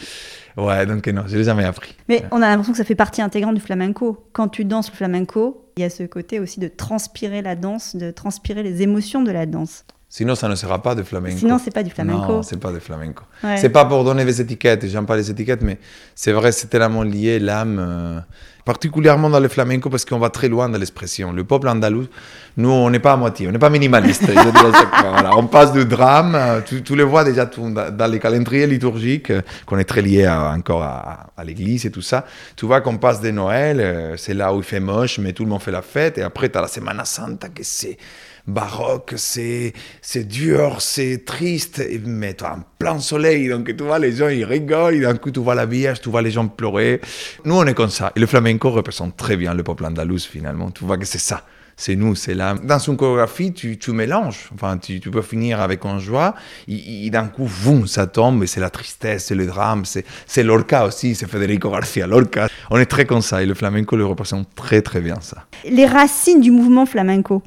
[0.57, 1.95] ouais, donc non, je l'ai jamais appris.
[2.09, 4.25] Mais on a l'impression que ça fait partie intégrante du flamenco.
[4.33, 7.95] Quand tu danses le flamenco, il y a ce côté aussi de transpirer la danse,
[7.95, 9.85] de transpirer les émotions de la danse.
[10.09, 11.37] Sinon, ça ne sera pas de flamenco.
[11.37, 12.33] Sinon, c'est pas du flamenco.
[12.33, 13.23] Non, c'est pas de flamenco.
[13.57, 14.87] C'est pas pour donner des étiquettes.
[14.87, 15.79] J'aime pas les étiquettes, mais
[16.13, 17.79] c'est vrai, c'est tellement lié l'âme.
[17.79, 18.19] Euh,
[18.65, 21.31] particulièrement dans le flamenco parce qu'on va très loin de l'expression.
[21.31, 22.07] Le peuple andalou,
[22.57, 24.23] nous, on n'est pas à moitié, on n'est pas minimaliste.
[25.35, 29.77] on passe du drame, euh, tu, le vois déjà dans les calendriers liturgiques, euh, qu'on
[29.77, 32.25] est très lié encore à, l'église et tout ça.
[32.55, 35.43] Tu vois qu'on passe de Noël, euh, c'est là où il fait moche, mais tout
[35.43, 37.97] le monde fait la fête, et après, tu as la Semana Santa que c'est
[38.47, 44.29] baroque, c'est, c'est dur, c'est triste, mais un plein soleil, donc tu vois les gens,
[44.29, 47.01] ils rigolent, et d'un coup tu vois la Vierge, tu vois les gens pleurer.
[47.45, 48.11] Nous, on est comme ça.
[48.15, 50.71] Et le flamenco représente très bien le peuple andalous, finalement.
[50.71, 51.43] Tu vois que c'est ça.
[51.75, 52.55] C'est nous, c'est là.
[52.63, 54.49] Dans une chorégraphie, tu, tu mélanges.
[54.53, 56.35] Enfin, tu, peux finir avec un joie.
[56.67, 58.43] Et, d'un coup, boum, ça tombe.
[58.43, 59.85] Et c'est la tristesse, c'est le drame.
[59.85, 62.47] C'est, c'est Lorca aussi, c'est Federico Garcia Lorca.
[62.69, 63.41] On est très comme ça.
[63.41, 65.45] Et le flamenco le représente très, très bien, ça.
[65.65, 67.41] Les racines du mouvement flamenco,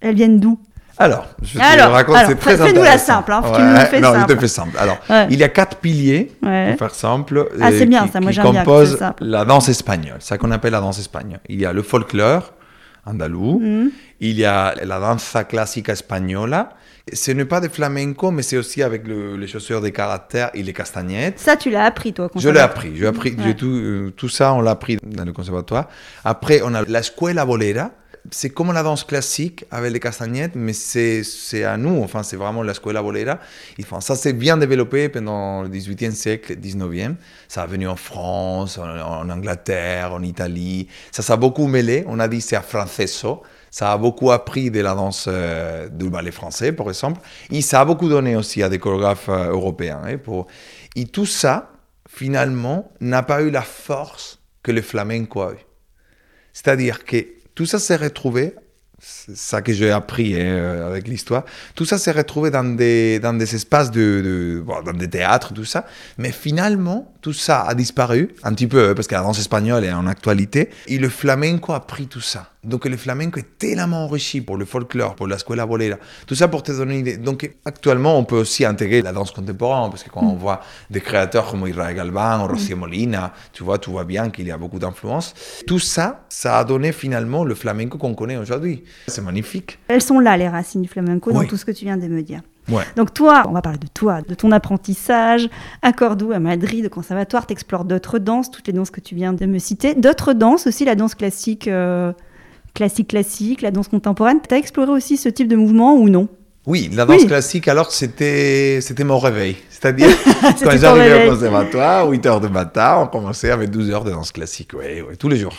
[0.00, 0.58] elles viennent d'où?
[0.98, 2.66] Alors, je te alors, raconte, c'est très intéressant.
[2.66, 4.26] Fais-nous la simple, hein, tu me fais non, simple.
[4.28, 4.76] je te fais simple.
[4.78, 4.98] Alors,
[5.30, 8.40] il y a quatre piliers, pour faire simple, ah, c'est bien, qui, ça, moi, qui
[8.40, 11.40] composent la danse espagnole, ça qu'on appelle la danse espagnole.
[11.48, 12.52] Il y a le folklore
[13.06, 13.88] andalou, mm.
[14.20, 16.66] il y a la danse classique espagnole,
[17.10, 20.72] ce n'est pas de flamenco, mais c'est aussi avec les chaussures de caractère et les
[20.74, 21.38] castagnettes.
[21.38, 22.92] Ça, tu l'as appris, toi, Je l'ai appris.
[22.94, 25.88] J'ai appris tout, euh, tout ça, on l'a appris dans le conservatoire.
[26.24, 27.90] Après, on a la escuela bolera,
[28.30, 32.62] c'est comme la danse classique avec les castagnettes, mais c'est à nous, enfin, c'est vraiment
[32.62, 33.38] la escuela bolera.
[33.80, 37.14] Enfin, ça s'est bien développé pendant le 18e siècle, 19e.
[37.48, 40.88] Ça a venu en France, en, Angleterre, en Italie.
[41.10, 42.04] Ça s'est beaucoup mêlé.
[42.06, 43.42] On a dit c'est à franceso.
[43.70, 47.20] Ça a beaucoup appris de la danse euh, du ballet français, par exemple.
[47.50, 50.02] Et ça a beaucoup donné aussi à des chorégraphes euh, européens.
[50.04, 50.48] Hein, pour...
[50.96, 51.70] Et tout ça,
[52.08, 55.64] finalement, n'a pas eu la force que le flamenco a eu.
[56.52, 57.24] C'est-à-dire que
[57.60, 58.54] tout ça s'est retrouvé,
[58.98, 61.44] c'est ça que j'ai appris hein, euh, avec l'histoire,
[61.74, 65.84] tout ça s'est retrouvé dans des, dans des espaces de, dans des théâtres, tout ça,
[66.16, 69.84] mais finalement, tout ça a disparu, un petit peu, hein, parce que la danse espagnole
[69.84, 72.50] est en actualité, et le flamenco a pris tout ça.
[72.62, 76.48] Donc le flamenco est tellement enrichi pour le folklore, pour la escuela bolera, tout ça
[76.48, 77.16] pour te donner une idée.
[77.16, 81.00] Donc actuellement, on peut aussi intégrer la danse contemporaine, parce que quand on voit des
[81.00, 84.58] créateurs comme Israël Galvan ou Rocío Molina, tu vois, tu vois bien qu'il y a
[84.58, 85.34] beaucoup d'influence.
[85.66, 88.84] Tout ça, ça a donné finalement le flamenco qu'on connaît aujourd'hui.
[89.06, 89.78] C'est magnifique.
[89.88, 92.22] Elles sont là, les racines du flamenco, dans tout ce que tu viens de me
[92.22, 92.42] dire.
[92.96, 95.48] Donc toi, on va parler de toi, de ton apprentissage
[95.82, 99.14] à Cordoue, à Madrid, au conservatoire, tu explores d'autres danses, toutes les danses que tu
[99.14, 102.12] viens de me citer, d'autres danses aussi, la danse classique, euh,
[102.74, 104.40] classique classique, la danse contemporaine.
[104.46, 106.28] Tu as exploré aussi ce type de mouvement ou non?
[106.70, 109.56] Oui, la danse classique, alors c'était c'était mon réveil.
[109.70, 110.06] C'est-à-dire,
[110.62, 114.30] quand j'arrivais au conservatoire, 8 heures de matin, on commençait avec 12 heures de danse
[114.30, 115.56] classique, oui tous les jours.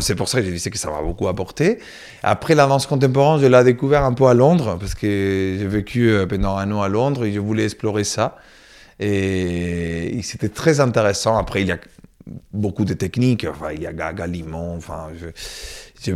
[0.00, 1.80] C'est pour ça que j'ai dit que ça m'a beaucoup apporté.
[2.22, 6.08] Après, la danse contemporaine, je l'ai découvert un peu à Londres, parce que j'ai vécu
[6.08, 8.38] euh, pendant un an à Londres et je voulais explorer ça.
[8.98, 11.36] Et, c'était très intéressant.
[11.36, 11.78] Après, il y a
[12.54, 15.26] beaucoup de techniques, enfin, il y a Gaga, Limon, enfin, je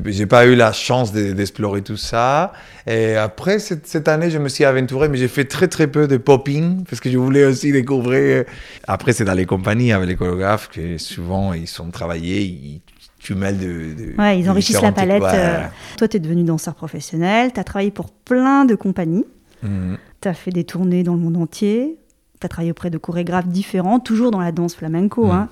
[0.07, 2.53] j'ai pas eu la chance d'explorer tout ça.
[2.87, 6.17] Et après, cette, année, je me suis aventuré, mais j'ai fait très très peu de
[6.17, 8.45] popping parce que je voulais aussi découvrir.
[8.87, 12.81] Après, c'est dans les compagnies avec les chorégraphes que souvent ils sont travaillés, ils,
[13.19, 15.23] tu mêles de, ouais, ils enrichissent la palette.
[15.23, 15.67] Euh.
[15.97, 19.27] Toi, tu es devenu danseur professionnel, tu as travaillé pour plein de compagnies,
[19.63, 19.99] mhm.
[20.21, 21.99] tu as fait des tournées dans le monde entier,
[22.41, 25.27] tu as travaillé auprès de chorégraphes différents, toujours dans la danse flamenco.
[25.27, 25.31] Mhm.
[25.31, 25.49] Hein.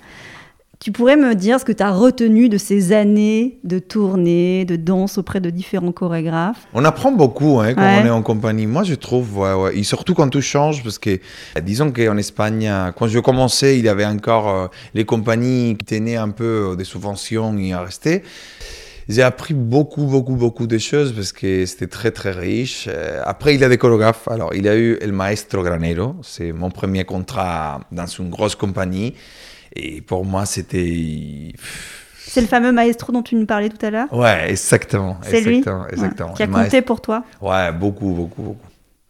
[0.79, 4.77] Tu pourrais me dire ce que tu as retenu de ces années de tournée, de
[4.77, 6.67] danse auprès de différents chorégraphes?
[6.75, 8.67] On apprend beaucoup hein, quand on est en compagnie.
[8.67, 11.19] Moi, je trouve, ouais, et surtout quand tout change, parce que
[11.63, 16.17] disons qu'en Espagne, quand je commençais, il y avait encore euh, les compagnies qui tenaient
[16.17, 18.23] un peu euh, des subventions et à rester.
[19.09, 22.87] J'ai appris beaucoup, beaucoup, beaucoup de choses parce que c'était très, très riche.
[22.89, 24.29] Euh, après, il y a des chorégraphes.
[24.29, 26.17] Alors, il y a eu El Maestro Granero.
[26.23, 29.15] C'est mon premier contrat dans une grosse compagnie.
[29.77, 31.53] Et pour moi, c'était.
[32.17, 35.19] C'est le fameux maestro dont tu nous parlais tout à l'heure Ouais, exactement.
[35.23, 36.35] C'est lui exactement.
[36.35, 38.67] Qui a compté pour toi Ouais, beaucoup, beaucoup, beaucoup.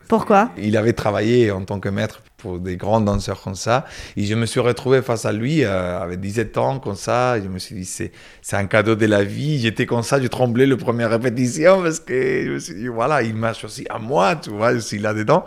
[0.08, 3.84] Pourquoi Il avait travaillé en tant que maître pour des grands danseurs comme ça.
[4.16, 7.40] Et je me suis retrouvé face à lui euh, avec 17 ans, comme ça.
[7.40, 9.58] je me suis dit, c'est, c'est un cadeau de la vie.
[9.58, 13.22] J'étais comme ça, je tremblais la première répétition parce que je me suis dit, voilà,
[13.22, 15.44] il m'a choisi à moi, tu vois, je suis là-dedans.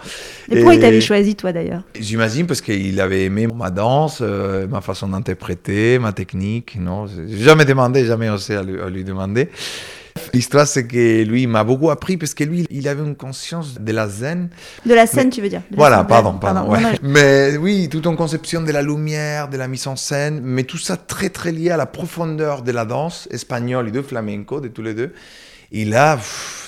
[0.52, 1.84] Et, pourquoi il t'avait choisi, toi, d'ailleurs?
[1.98, 6.78] J'imagine parce qu'il avait aimé ma danse, euh, ma façon d'interpréter, ma technique.
[6.78, 9.48] Non, j'ai jamais demandé, jamais osé à lui, à lui demander.
[10.34, 13.80] L'histoire, c'est que lui, il m'a beaucoup appris parce que lui, il avait une conscience
[13.80, 14.50] de la zen.
[14.86, 16.72] De la scène, tu veux dire Voilà, pardon, pardon.
[17.02, 20.78] Mais oui, toute une conception de la lumière, de la mise en scène, mais tout
[20.78, 24.68] ça très, très lié à la profondeur de la danse espagnole et de flamenco, de
[24.68, 25.14] tous les deux.
[25.72, 26.20] Et là,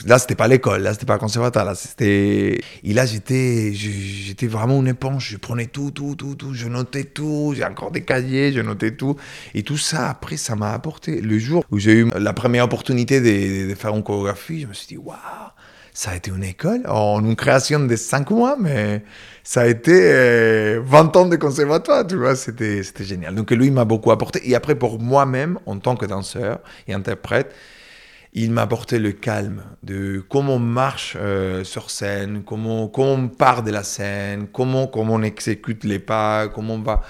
[0.06, 2.62] là, c'était pas l'école, là, c'était pas le conservatoire, là, c'était.
[2.84, 5.30] Et là, j'étais, j'étais vraiment une éponge.
[5.32, 6.54] Je prenais tout, tout, tout, tout.
[6.54, 7.54] Je notais tout.
[7.56, 9.16] J'ai encore des cahiers, je notais tout.
[9.56, 11.20] Et tout ça, après, ça m'a apporté.
[11.20, 14.88] Le jour où j'ai eu la première opportunité de, faire une chorégraphie, je me suis
[14.88, 15.18] dit, waouh,
[15.94, 19.04] ça a été une école en une création de cinq mois, mais
[19.44, 23.34] ça a été 20 euh, ans de conservatoire, tu vois, c'était, c'était génial.
[23.34, 24.48] Donc lui, il m'a beaucoup apporté.
[24.48, 27.52] Et après, pour moi-même, en tant que danseur et interprète,
[28.34, 33.28] il m'a apporté le calme de comment on marche euh, sur scène, comment, comment on
[33.28, 37.02] part de la scène, comment, comment on exécute les pas, comment on va.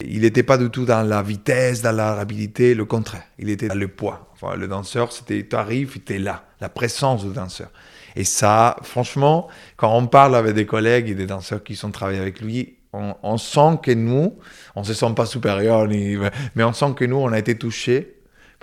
[0.00, 3.24] Il n'était pas du tout dans la vitesse, dans la rapidité, le contraire.
[3.38, 4.28] Il était dans le poids.
[4.34, 7.70] Enfin, le danseur, c'était, tu arrives, tu es là, la présence du danseur.
[8.14, 12.20] Et ça, franchement, quand on parle avec des collègues et des danseurs qui sont travaillés
[12.20, 14.38] avec lui, on, on sent que nous,
[14.76, 18.17] on se sent pas supérieur, mais on sent que nous, on a été touchés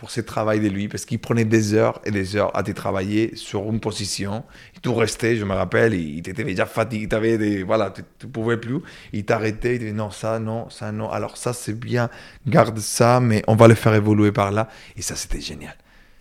[0.05, 2.69] pour ce travail de lui, parce qu'il prenait des heures et des heures à te
[2.69, 4.43] travailler sur une position.
[4.77, 8.31] Et tout restait, je me rappelle, il était déjà fatigué, avais des, voilà, tu ne
[8.31, 8.81] pouvais plus.
[9.13, 11.09] Il t'arrêtait, il disait non, ça, non, ça, non.
[11.09, 12.11] Alors ça, c'est bien,
[12.45, 14.69] garde ça, mais on va le faire évoluer par là.
[14.95, 15.73] Et ça, c'était génial.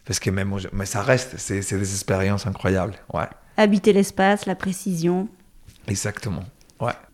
[0.07, 2.95] Parce que même, mais ça reste, c'est des expériences incroyables.
[3.13, 3.29] Ouais.
[3.59, 5.29] Habiter l'espace, la précision.
[5.89, 6.45] Exactement.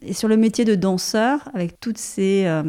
[0.03, 2.63] Et sur le métier de danseur, avec toutes ces euh,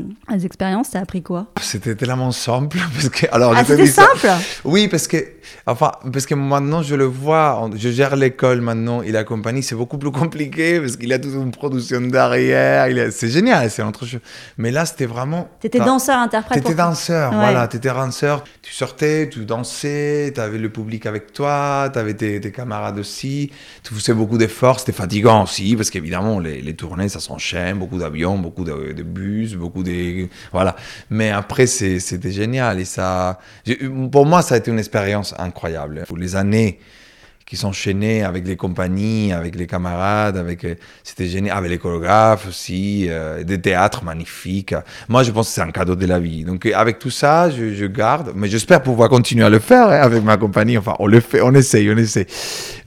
[0.44, 1.48] expériences, t'as appris quoi?
[1.62, 2.78] C'était tellement simple.
[2.94, 4.28] Parce que, alors, ah, c'était simple?
[4.66, 5.18] Oui, parce que,
[5.66, 9.76] enfin, parce que maintenant, je le vois, je gère l'école maintenant et la compagnie, c'est
[9.76, 12.88] beaucoup plus compliqué parce qu'il a toute une production derrière.
[13.12, 14.20] C'est génial, c'est autre chose.
[14.58, 15.48] Mais là, c'était vraiment.
[15.62, 18.44] T'étais danseur, interprète T'étais danseur, voilà, t'étais danseur.
[18.62, 23.52] Tu sortais, tu dansais, t'avais le public avec toi, t'avais tes, tes camarades aussi.
[23.84, 27.98] Tu faisais beaucoup d'efforts, c'était fatigant aussi parce qu'évidemment, les, les tournées, ça s'enchaîne, beaucoup
[27.98, 30.28] d'avions, beaucoup de, bus, beaucoup de...
[30.52, 30.76] Voilà.
[31.10, 32.80] Mais après, c'était génial.
[32.80, 33.40] Et ça,
[34.12, 36.04] pour moi, ça a été une expérience incroyable.
[36.08, 36.80] Pour les années
[37.52, 42.48] qui s'enchaînaient avec les compagnies, avec les camarades, avec euh, c'était génial, avec les chorégraphes
[42.48, 44.74] aussi, euh, des théâtres magnifiques.
[45.10, 46.46] Moi, je pense que c'est un cadeau de la vie.
[46.46, 50.24] Donc, avec tout ça, je, garde, mais j'espère pouvoir continuer à le faire hein, avec
[50.24, 50.78] ma compagnie.
[50.78, 52.26] Enfin, on le fait, on essaye, on essaye.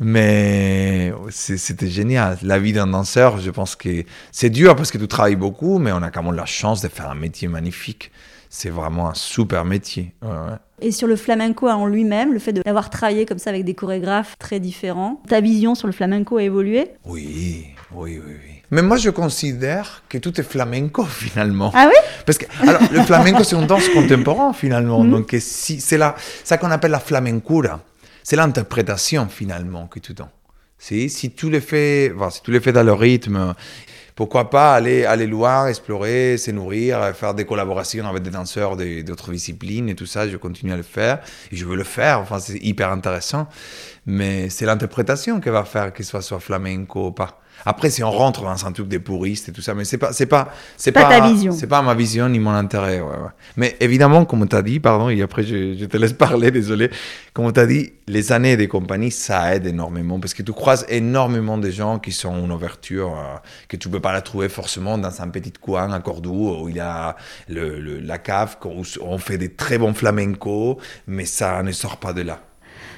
[0.00, 2.38] Mais c'était génial.
[2.40, 5.92] La vie d'un danseur, je pense que c'est dur parce que tu travailles beaucoup, mais
[5.92, 8.10] on a quand même la chance de faire un métier magnifique.
[8.56, 10.14] C'est vraiment un super métier.
[10.22, 10.56] Ouais, ouais.
[10.80, 14.38] Et sur le flamenco en lui-même, le fait d'avoir travaillé comme ça avec des chorégraphes
[14.38, 16.92] très différents, ta vision sur le flamenco a évolué?
[17.04, 18.62] Oui, oui, oui, oui.
[18.70, 21.72] Mais moi, je considère que tout est flamenco finalement.
[21.74, 21.96] Ah oui?
[22.24, 25.02] Parce que alors, le flamenco, c'est une danse contemporaine finalement.
[25.02, 25.10] Mhm.
[25.10, 25.98] Donc, si, c'est
[26.44, 27.80] ça qu'on appelle la flamencura.
[28.22, 30.28] C'est l'interprétation finalement que tu donnes.
[30.78, 33.54] Si, si tu le fais, si tu le fais dans le rythme,
[34.14, 39.32] pourquoi pas aller, aller loin, explorer, se nourrir, faire des collaborations avec des danseurs d'autres
[39.32, 41.20] disciplines et tout ça, je continue à le faire.
[41.50, 43.48] Je veux le faire, enfin, c'est hyper intéressant.
[44.06, 47.40] Mais c'est l'interprétation qui va faire qu'il soit soit flamenco ou pas.
[47.66, 50.12] Après, si on rentre dans un truc des puristes et tout ça, mais c'est pas,
[50.12, 51.52] c'est pas, c'est pas, ta vision.
[51.52, 53.00] C'est pas ma vision ni mon intérêt.
[53.00, 53.30] Ouais, ouais.
[53.56, 56.90] Mais évidemment, comme tu as dit, pardon, et après je, je te laisse parler, désolé.
[57.32, 60.84] Comme tu as dit, les années des compagnies, ça aide énormément parce que tu croises
[60.88, 63.36] énormément de gens qui sont une ouverture euh,
[63.68, 66.76] que tu peux pas la trouver forcément dans un petit coin à Cordoue où il
[66.76, 67.16] y a
[67.48, 72.12] le, la cave où on fait des très bons flamencos, mais ça ne sort pas
[72.12, 72.40] de là.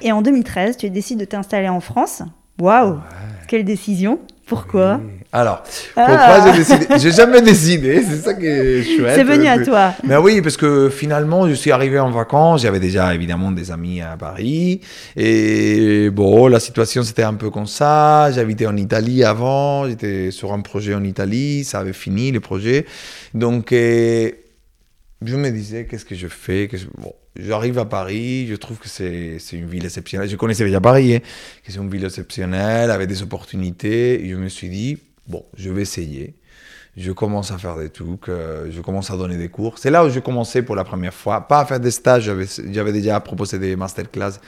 [0.01, 2.21] Et en 2013, tu décides de t'installer en France.
[2.59, 2.99] Waouh
[3.47, 5.01] Quelle décision pourquoi
[5.33, 5.61] Alors,
[5.93, 6.45] pourquoi ah.
[6.45, 9.15] j'ai décidé J'ai jamais décidé, c'est ça qui est chouette.
[9.15, 9.93] C'est venu à toi.
[10.05, 14.01] Mais oui, parce que finalement, je suis arrivé en vacances, j'avais déjà évidemment des amis
[14.01, 14.79] à Paris,
[15.17, 18.31] et bon, la situation c'était un peu comme ça.
[18.31, 22.85] J'habitais en Italie avant, j'étais sur un projet en Italie, ça avait fini le projet.
[23.33, 23.73] Donc,
[25.21, 29.39] je me disais, qu'est-ce que je fais Bon, j'arrive à Paris, je trouve que c'est
[29.53, 30.29] une ville exceptionnelle.
[30.29, 31.19] Je connaissais déjà Paris, hein,
[31.63, 34.27] que c'est une ville exceptionnelle, avec des opportunités.
[34.29, 36.35] Je me suis dit, bon, je vais essayer.
[36.95, 39.77] Je commence à faire des trucs, euh, je commence à donner des cours.
[39.77, 42.31] C'est là où je commençais pour la première fois, pas à faire des stages,
[42.71, 44.39] j'avais déjà proposé des masterclass.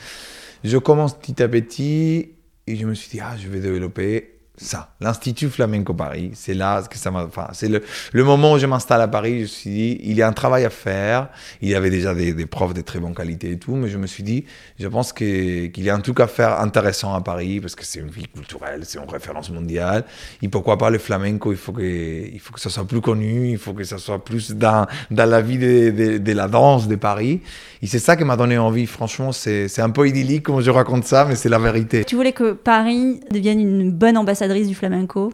[0.64, 2.32] Je commence petit à petit
[2.68, 6.32] et je me suis dit, ah, je vais développer ça, l'Institut Flamenco Paris.
[6.34, 7.24] C'est là que ça m'a.
[7.24, 9.38] Enfin, c'est le, le, moment où je m'installe à Paris.
[9.38, 11.30] Je me suis dit, il y a un travail à faire.
[11.62, 14.06] Il y avait déjà des, profs de très bonne qualité et tout, mais je me
[14.06, 14.44] suis dit,
[14.78, 18.00] je pense qu'il y a un truc à faire intéressant à Paris parce que c'est
[18.00, 20.04] une ville culturelle, c'est une référence mondiale.
[20.42, 23.52] Et pourquoi pas le flamenco Il faut que, il faut que ça soit plus connu,
[23.52, 26.96] il faut que ça soit plus dans, dans la vie de, de, la danse de
[26.96, 27.42] Paris.
[27.82, 28.86] Et c'est ça qui m'a donné envie.
[28.88, 32.04] Franchement, c'est un peu idyllique comme je raconte ça, mais c'est la vérité.
[32.04, 34.18] Tu voulais que Paris devienne une bonne
[34.50, 35.34] ambassadrice du flamenco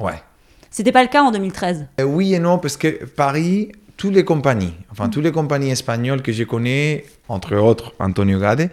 [0.00, 0.22] Ouais.
[0.70, 4.24] C'était pas le cas en 2013 euh, Oui et non, parce que Paris, toutes les
[4.24, 8.70] compagnies, enfin, toutes les compagnies espagnoles que je connais, entre autres Antonio Gade,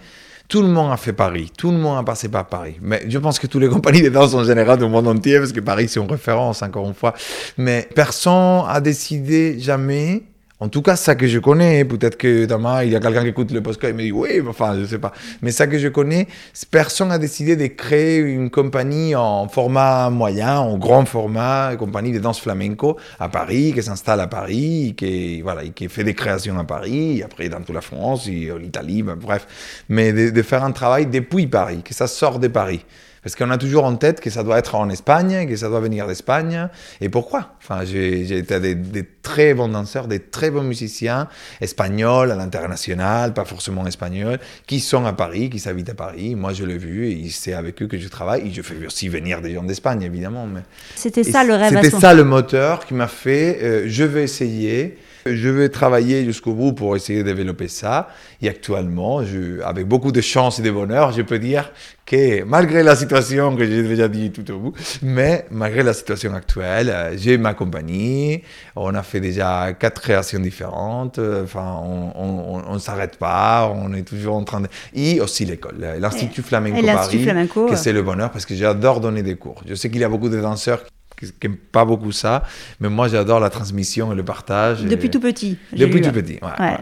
[0.48, 2.76] tout le monde a fait Paris, tout le monde a passé par Paris.
[2.82, 5.52] Mais je pense que toutes les compagnies de danse en général du monde entier, parce
[5.52, 7.13] que Paris c'est une référence encore une fois.
[7.58, 10.24] Mais personne a décidé jamais
[10.62, 13.30] en tout cas, ça que je connais, peut-être que demain, il y a quelqu'un qui
[13.30, 15.12] écoute le podcast et me dit oui, enfin, je sais pas.
[15.41, 16.28] Mais ça que je connais,
[16.69, 22.12] personne n'a décidé de créer une compagnie en format moyen, en grand format, une compagnie
[22.12, 26.60] de danse flamenco à Paris, qui s'installe à Paris, qui, voilà, qui fait des créations
[26.60, 29.47] à Paris, après dans toute la France, et l'Italie, bref.
[29.89, 32.86] Mais de, de faire un travail depuis Paris, que ça sort de Paris.
[33.24, 35.80] Parce qu'on a toujours en tête que ça doit être en Espagne, que ça doit
[35.80, 36.70] venir d'Espagne.
[37.02, 37.54] Et pourquoi?
[37.62, 41.28] Enfin, j'ai été des, des, très bons danseurs, des très bons musiciens,
[41.62, 46.34] espagnols à l'international, pas forcément espagnols, qui sont à Paris, qui s'habitent à Paris.
[46.34, 48.48] Moi, je l'ai vu et c'est avec eux que je travaille.
[48.48, 50.48] Et je fais aussi venir des gens d'Espagne, évidemment.
[50.48, 50.62] Mais...
[50.96, 51.80] C'était ça le rêve.
[51.80, 54.98] C'était ça le moteur qui m'a fait, euh, je vais essayer.
[55.26, 58.10] Je vais travailler jusqu'au bout pour essayer de développer ça.
[58.42, 61.72] Et actuellement, je, avec beaucoup de chance et de bonheur, je peux dire
[62.06, 66.34] que malgré la situation que j'ai déjà dit tout au bout, mais malgré la situation
[66.34, 68.42] actuelle, euh, j'ai ma compagnie.
[68.76, 71.20] On a fait déjà quatre créations différentes.
[71.20, 73.72] Enfin, on ne s'arrête pas.
[73.74, 74.68] On est toujours en train de.
[74.94, 79.24] Et aussi l'école, l'Institut Flamenco Paris, Flamenco, que c'est le bonheur parce que j'adore donner
[79.24, 79.62] des cours.
[79.68, 80.84] Je sais qu'il y a beaucoup de danseurs
[81.28, 82.44] qui n'aiment pas beaucoup ça.
[82.80, 84.84] Mais moi, j'adore la transmission et le partage.
[84.84, 85.58] Depuis tout petit.
[85.76, 86.70] Depuis tout petit, ouais, ouais.
[86.70, 86.78] ouais,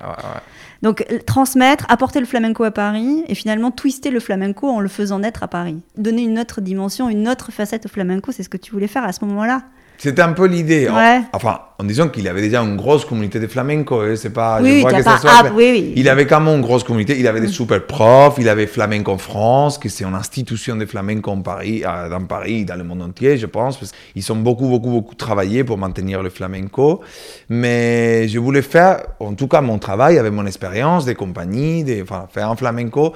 [0.81, 5.19] Donc, transmettre, apporter le flamenco à Paris et finalement twister le flamenco en le faisant
[5.19, 5.81] naître à Paris.
[5.97, 9.03] Donner une autre dimension, une autre facette au flamenco, c'est ce que tu voulais faire
[9.03, 9.63] à ce moment-là.
[10.01, 10.87] C'était un peu l'idée.
[10.87, 11.21] Ouais.
[11.33, 13.99] Enfin, en disant qu'il avait déjà une grosse communauté de flamenco.
[13.99, 14.61] Hein, c'est pas.
[14.61, 15.93] Oui, je vois que pas, ça soit, ah, oui, oui.
[15.97, 17.19] Il avait quand même une grosse communauté.
[17.19, 18.35] Il avait des super profs.
[18.37, 22.63] Il avait Flamenco en France, qui c'est une institution de flamenco en Paris, dans Paris,
[22.63, 23.75] dans le monde entier, je pense.
[23.75, 27.01] Parce ils ont beaucoup, beaucoup, beaucoup travaillé pour maintenir le flamenco.
[27.49, 32.01] Mais je voulais faire, en tout cas, mon travail avec mon expérience des compagnies, de,
[32.03, 33.13] enfin, faire un flamenco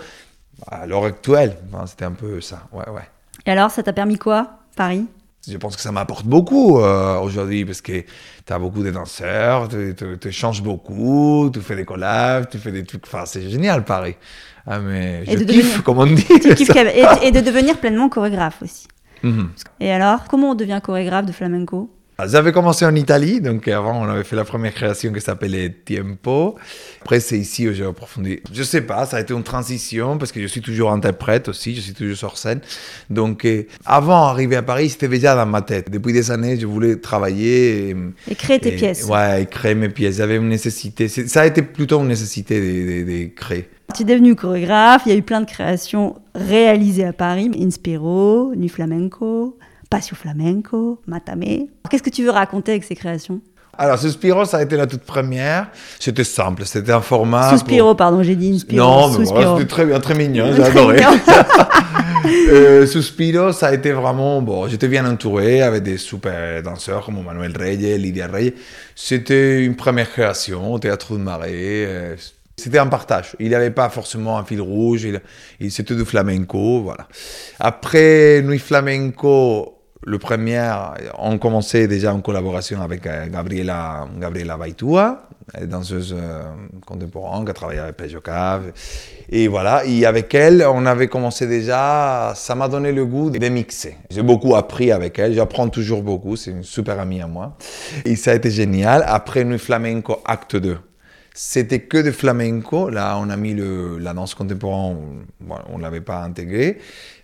[0.69, 1.55] à l'heure actuelle.
[1.71, 2.63] Enfin, c'était un peu ça.
[2.73, 3.07] Ouais, ouais.
[3.45, 5.05] Et alors, ça t'a permis quoi, Paris?
[5.47, 8.01] Je pense que ça m'apporte beaucoup euh, aujourd'hui parce que
[8.45, 12.83] tu as beaucoup de danseurs, tu, changes beaucoup, tu fais des collabs, tu fais des
[12.83, 13.05] trucs.
[13.05, 14.15] Enfin, c'est génial, Paris.
[14.65, 15.83] Ah, mais et je de kiffe, devenir...
[15.83, 16.25] comme on dit.
[16.29, 18.87] et, et, de devenir pleinement chorégraphe aussi.
[19.21, 19.47] Mm -hmm.
[19.81, 21.89] Et alors, comment on devient chorégraphe de flamenco?
[22.25, 26.55] J'avais commencé en Italie, donc avant on avait fait la première création qui s'appelait Tiempo.
[27.01, 28.39] Après c'est ici où j'ai approfondi.
[28.51, 31.75] Je sais pas, ça a été une transition parce que je suis toujours interprète aussi,
[31.75, 32.61] je suis toujours sur scène.
[33.09, 35.89] Donc euh, avant d'arriver à Paris, c'était déjà dans ma tête.
[35.89, 37.95] Depuis des années, je voulais travailler et,
[38.29, 39.05] et créer tes et, pièces.
[39.05, 40.17] Ouais, et créer mes pièces.
[40.17, 41.07] J'avais une nécessité.
[41.07, 43.69] Ça a été plutôt une nécessité de, de, de créer.
[43.95, 48.53] Tu es devenu chorégraphe, il y a eu plein de créations réalisées à Paris, Inspiro,
[48.55, 49.57] Nu Flamenco.
[49.93, 51.67] Passio Flamenco, Matame.
[51.87, 53.41] Qu'est-ce que tu veux raconter avec ces créations?
[53.77, 55.67] Alors, Suspiro, ça a été la toute première.
[55.99, 57.51] C'était simple, c'était un format.
[57.51, 57.97] Suspiro, pour...
[57.97, 58.83] pardon, j'ai dit Inspiro.
[58.83, 60.99] Non, mais voilà, c'était très bien, très mignon, j'ai adoré.
[62.49, 64.41] euh, Suspiro, ça a été vraiment.
[64.41, 68.55] Bon, j'étais bien entouré avec des super danseurs comme Manuel Reyes, Lydia Reyes.
[68.95, 71.51] C'était une première création au Théâtre de Marais.
[71.53, 72.15] Euh,
[72.57, 73.35] c'était un partage.
[73.39, 75.03] Il n'y avait pas forcément un fil rouge.
[75.03, 75.21] Il,
[75.59, 77.07] il c'était du flamenco, voilà.
[77.59, 80.71] Après Nuit Flamenco, le premier,
[81.17, 85.27] on commençait déjà en collaboration avec Gabriela, Gabriela Baitua,
[85.63, 86.15] danseuse
[86.85, 88.71] contemporaine qui a travaillé avec Pedro Cave.
[89.29, 93.49] Et voilà, et avec elle, on avait commencé déjà, ça m'a donné le goût de
[93.49, 93.97] mixer.
[94.09, 97.57] J'ai beaucoup appris avec elle, j'apprends toujours beaucoup, c'est une super amie à moi.
[98.05, 99.03] Et ça a été génial.
[99.07, 100.77] Après Nuit Flamenco, acte 2
[101.35, 102.89] c'était que de flamenco.
[102.89, 105.25] Là, on a mis le, la danse contemporaine,
[105.71, 106.77] on ne l'avait pas intégré.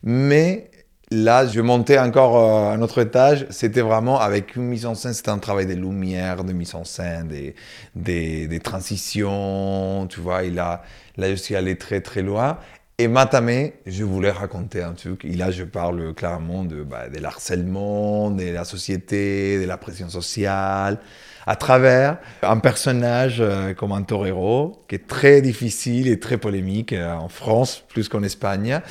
[0.04, 0.72] Mais
[1.12, 3.48] là, je montais encore euh, un autre étage.
[3.50, 6.84] C'était vraiment avec une mise en scène, c'était un travail de lumière, de mise en
[6.84, 7.56] scène, des,
[7.96, 10.08] des, des transitions.
[10.08, 10.84] Tu vois, il a,
[11.18, 12.58] là, je suis allé très, très loin.
[12.98, 15.24] Et Matame, je voulais raconter un truc.
[15.24, 20.10] Et là, je parle clairement de, bah, de l'harcèlement, de la société, de la pression
[20.10, 21.00] sociale,
[21.50, 26.94] à travers un personnage euh, comme un torero, qui est très difficile et très polémique
[26.94, 28.82] euh, en France, plus qu'en Espagne,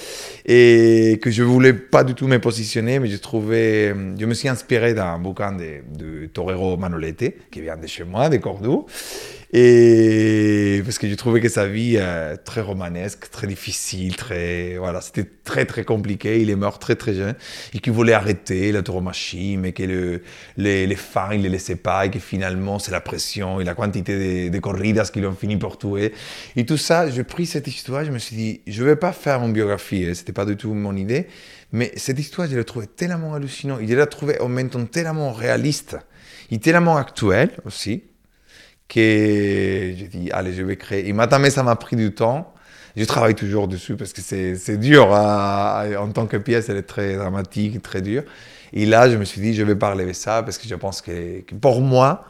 [0.44, 4.48] et que je voulais pas du tout me positionner, mais je trouvais, je me suis
[4.48, 8.86] inspiré d'un bouquin de, de Torero Manolete, qui vient de chez moi, de Cordoue,
[9.50, 15.00] et parce que j'ai trouvé que sa vie euh, très romanesque, très difficile, très voilà,
[15.00, 16.40] c'était très très compliqué.
[16.42, 17.34] Il est mort très très jeune
[17.72, 20.22] et qu'il voulait arrêter la tauromachie, mais que le,
[20.58, 23.74] les, les fans il les laissaient pas et que finalement c'est la pression et la
[23.74, 26.12] quantité de, de corridas qu'ils ont fini par tuer.
[26.56, 29.42] Et tout ça, j'ai pris cette histoire, je me suis dit, je vais pas faire
[29.42, 31.26] une biographie, hein, c'était pas du tout mon idée,
[31.72, 35.32] mais cette histoire, je l'ai trouvée tellement hallucinante, je l'ai trouvée en même temps tellement
[35.32, 35.96] réaliste,
[36.50, 38.02] et tellement actuelle aussi
[38.88, 41.08] que j'ai dit, allez, je vais créer.
[41.08, 42.54] Et maintenant, ça m'a pris du temps.
[42.96, 45.14] Je travaille toujours dessus parce que c'est dur.
[45.14, 45.94] Hein.
[45.98, 48.24] En tant que pièce, elle est très dramatique, très dure.
[48.72, 51.00] Et là, je me suis dit, je vais parler de ça parce que je pense
[51.00, 52.24] que pour moi,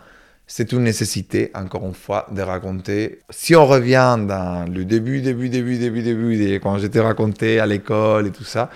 [0.47, 3.21] c'est une nécessité, encore une fois, de raconter.
[3.31, 8.27] Si on revient dans le début, début, début, début, début, quand j'étais raconté à l'école
[8.27, 8.71] et tout ça,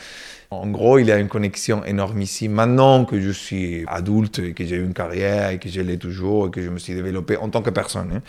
[0.52, 2.48] en gros, il y a une connexion énorme ici.
[2.48, 6.48] Maintenant que je suis adulte et que j'ai une carrière et que je l'ai toujours
[6.48, 8.20] et que je me suis développé en tant que personne,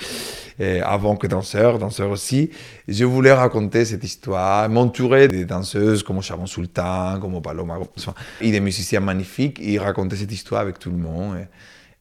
[0.60, 2.50] hein, avant que danseur, danseur aussi,
[2.88, 7.80] je voulais raconter cette histoire, m'entourer des danseuses comme Sharon Sultan, comme Paloma,
[8.42, 11.48] et des musiciens magnifiques et raconter cette histoire avec tout le monde.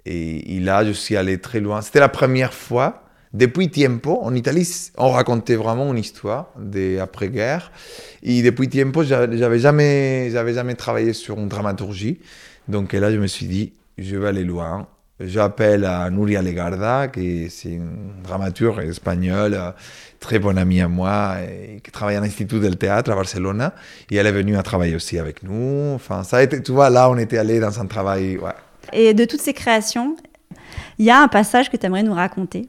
[0.06, 1.80] Et, et là, je suis allé très loin.
[1.80, 3.02] C'était la première fois
[3.32, 4.68] depuis Tiempo, en Italie,
[4.98, 7.72] on racontait vraiment une histoire d'après-guerre.
[8.22, 12.20] Et depuis Tiempo, j'avais jamais, jamais travaillé sur une dramaturgie.
[12.68, 14.86] Donc là, je me suis dit, je vais aller loin.
[15.18, 19.58] J'appelle à Nuria Legarda, qui est une dramaturge espagnole,
[20.18, 21.36] très bonne amie à moi,
[21.82, 23.70] qui travaille à l'Institut del Théâtre à Barcelone.
[24.10, 25.92] Et elle est venue à travailler aussi avec nous.
[25.94, 28.38] Enfin, ça a été, tu vois, là, on était allé dans un travail.
[28.92, 30.16] Et de toutes ces créations,
[30.98, 32.68] il y a un passage que tu aimerais nous raconter?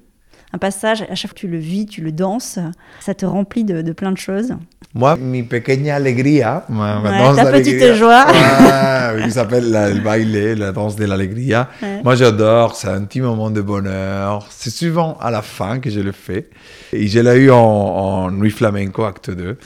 [0.53, 2.59] Un passage, à chaque fois que tu le vis, tu le danses,
[2.99, 4.53] ça te remplit de, plein de choses.
[4.93, 8.27] Moi, mi pequeña alegría, ma, danse ta petite joie,
[9.23, 11.69] qui s'appelle le baile, la danse de l'alegría.
[12.03, 14.47] Moi, j'adore, c'est un petit moment de bonheur.
[14.51, 16.49] C'est souvent à la fin que je le fais.
[16.91, 19.57] Et je l'ai eu en, en Nuit Flamenco, acte 2.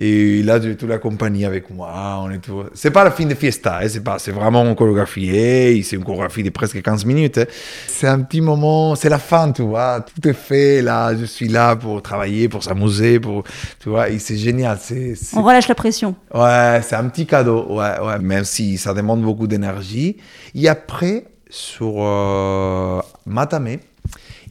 [0.00, 2.20] Et là, j'ai toute la compagnie avec moi.
[2.22, 2.64] On est tout...
[2.72, 5.82] C'est pas la fin de fiesta, hein, c'est pas, c'est vraiment chorégraphié.
[5.82, 7.38] C'est une chorégraphie de presque 15 minutes.
[7.38, 7.46] Hein.
[7.88, 10.00] C'est un petit moment, c'est la fin, tu vois.
[10.00, 10.82] Tout est fait.
[10.82, 13.42] Là, je suis là pour travailler, pour s'amuser, pour,
[13.80, 14.08] tu vois.
[14.08, 14.78] Et c'est génial.
[14.80, 16.14] C'est, On relâche la pression.
[16.32, 17.66] Ouais, c'est un petit cadeau.
[17.68, 18.18] Ouais, ouais.
[18.20, 20.16] Même si ça demande beaucoup d'énergie.
[20.54, 23.78] Et après, sur euh, Matame,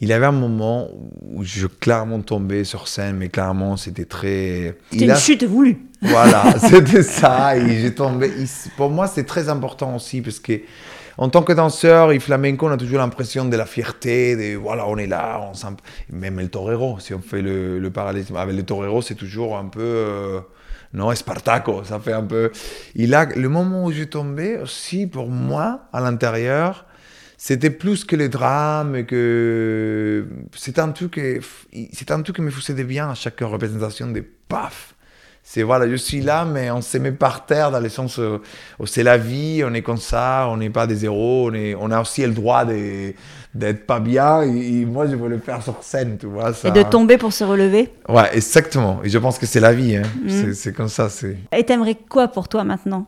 [0.01, 0.89] il y avait un moment
[1.21, 4.77] où je clairement tombé sur scène, mais clairement c'était très.
[4.91, 5.87] C'était une chute voulue.
[6.01, 7.57] Voilà, c'était ça.
[7.57, 8.31] Et j'ai tombé.
[8.75, 10.61] Pour moi, c'est très important aussi parce que.
[11.19, 14.87] En tant que danseur et flamenco, on a toujours l'impression de la fierté, de voilà,
[14.87, 18.61] on est là, on même le torero, si on fait le, le parallélisme avec le
[18.61, 20.41] torero, c'est toujours un peu, euh,
[20.93, 22.51] non, Spartaco, ça fait un peu.
[22.95, 26.85] Et là, le moment où j'ai tombé aussi, pour moi, à l'intérieur,
[27.37, 30.25] c'était plus que le drame, que
[30.55, 31.39] c'est un truc que
[31.93, 34.95] c'est un truc qui me faisait bien à chaque représentation de paf.
[35.49, 38.85] C'est voilà, je suis là, mais on se met par terre dans le sens où,
[38.85, 41.89] c'est la vie, on est comme ça, on n'est pas des héros, on, est, on
[41.89, 44.41] a aussi le droit d'être pas bien.
[44.41, 46.53] Et, moi, je veux le faire sur scène, tu vois.
[46.53, 46.67] Ça...
[46.67, 47.93] Et de tomber pour se relever.
[48.09, 48.99] Ouais, exactement.
[49.05, 49.95] Et je pense que c'est la vie.
[49.95, 50.01] Hein.
[50.21, 50.53] Mm.
[50.53, 51.07] C'est comme ça.
[51.55, 53.07] Et t'aimerais quoi pour toi maintenant?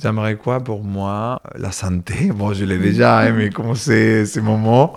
[0.00, 1.40] J'aimerais quoi pour moi?
[1.56, 2.30] La santé.
[2.34, 4.94] Bon, je l'ai déjà, mais comment c'est ces moments?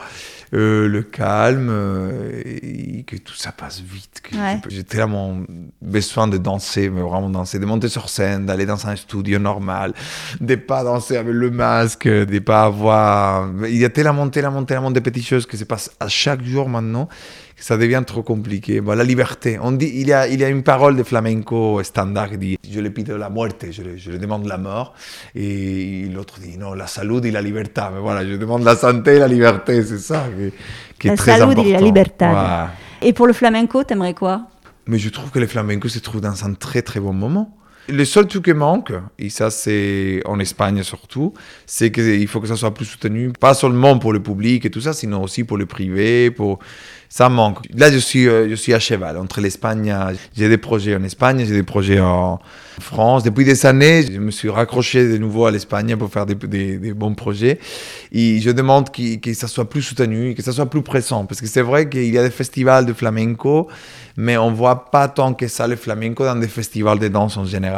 [0.54, 4.22] Euh, le calme, euh, et que tout ça passe vite.
[4.70, 5.41] J'ai tellement
[5.82, 9.93] besoin de danser, mais vraiment danser, de monter sur scène, d'aller dans un studio normal,
[10.39, 13.50] de pas danser avec le masque, de pas avoir.
[13.68, 16.70] Il y a tellement, tellement, tellement de petites choses qui se passent à chaque jour
[16.70, 17.10] maintenant
[17.60, 18.82] ça devient trop compliqué.
[18.82, 19.58] Bon, la liberté.
[19.62, 22.58] On dit, il y a, il y a une parole de flamenco standard qui dit
[22.70, 24.93] Je le pido la muerte, je le, je le demande la mort.
[25.36, 27.82] Et l'autre dit Non, la salud et la liberté.
[27.93, 30.53] Mais voilà, je demande la santé et la liberté, c'est ça qui,
[30.99, 31.64] qui est la très important.
[31.64, 32.26] La et la liberté.
[33.01, 34.43] Et pour le flamenco, t'aimerais quoi?
[34.86, 37.58] Mais je trouve que le flamenco se trouve dans un très très bon moment.
[37.89, 41.33] Le seul truc qui manque, et ça c'est en Espagne surtout,
[41.65, 44.81] c'est qu'il faut que ça soit plus soutenu, pas seulement pour le public et tout
[44.81, 46.29] ça, sinon aussi pour le privé,
[47.09, 47.59] ça manque.
[47.73, 49.95] Là, je suis, euh, je suis à cheval entre l'Espagne.
[50.35, 52.39] J'ai des projets en Espagne, j'ai des projets en
[52.79, 53.23] France.
[53.23, 56.35] Depuis des années, je me suis raccroché de nouveau à l'Espagne pour faire des,
[56.93, 57.59] bons projets.
[58.11, 61.25] Et je demande que, ça soit plus soutenu, que ça soit plus pressant.
[61.25, 63.67] Parce que c'est vrai qu'il y a des festivals de flamenco,
[64.17, 67.45] mais on voit pas tant que ça le flamenco dans des festivals de danse en
[67.45, 67.76] général.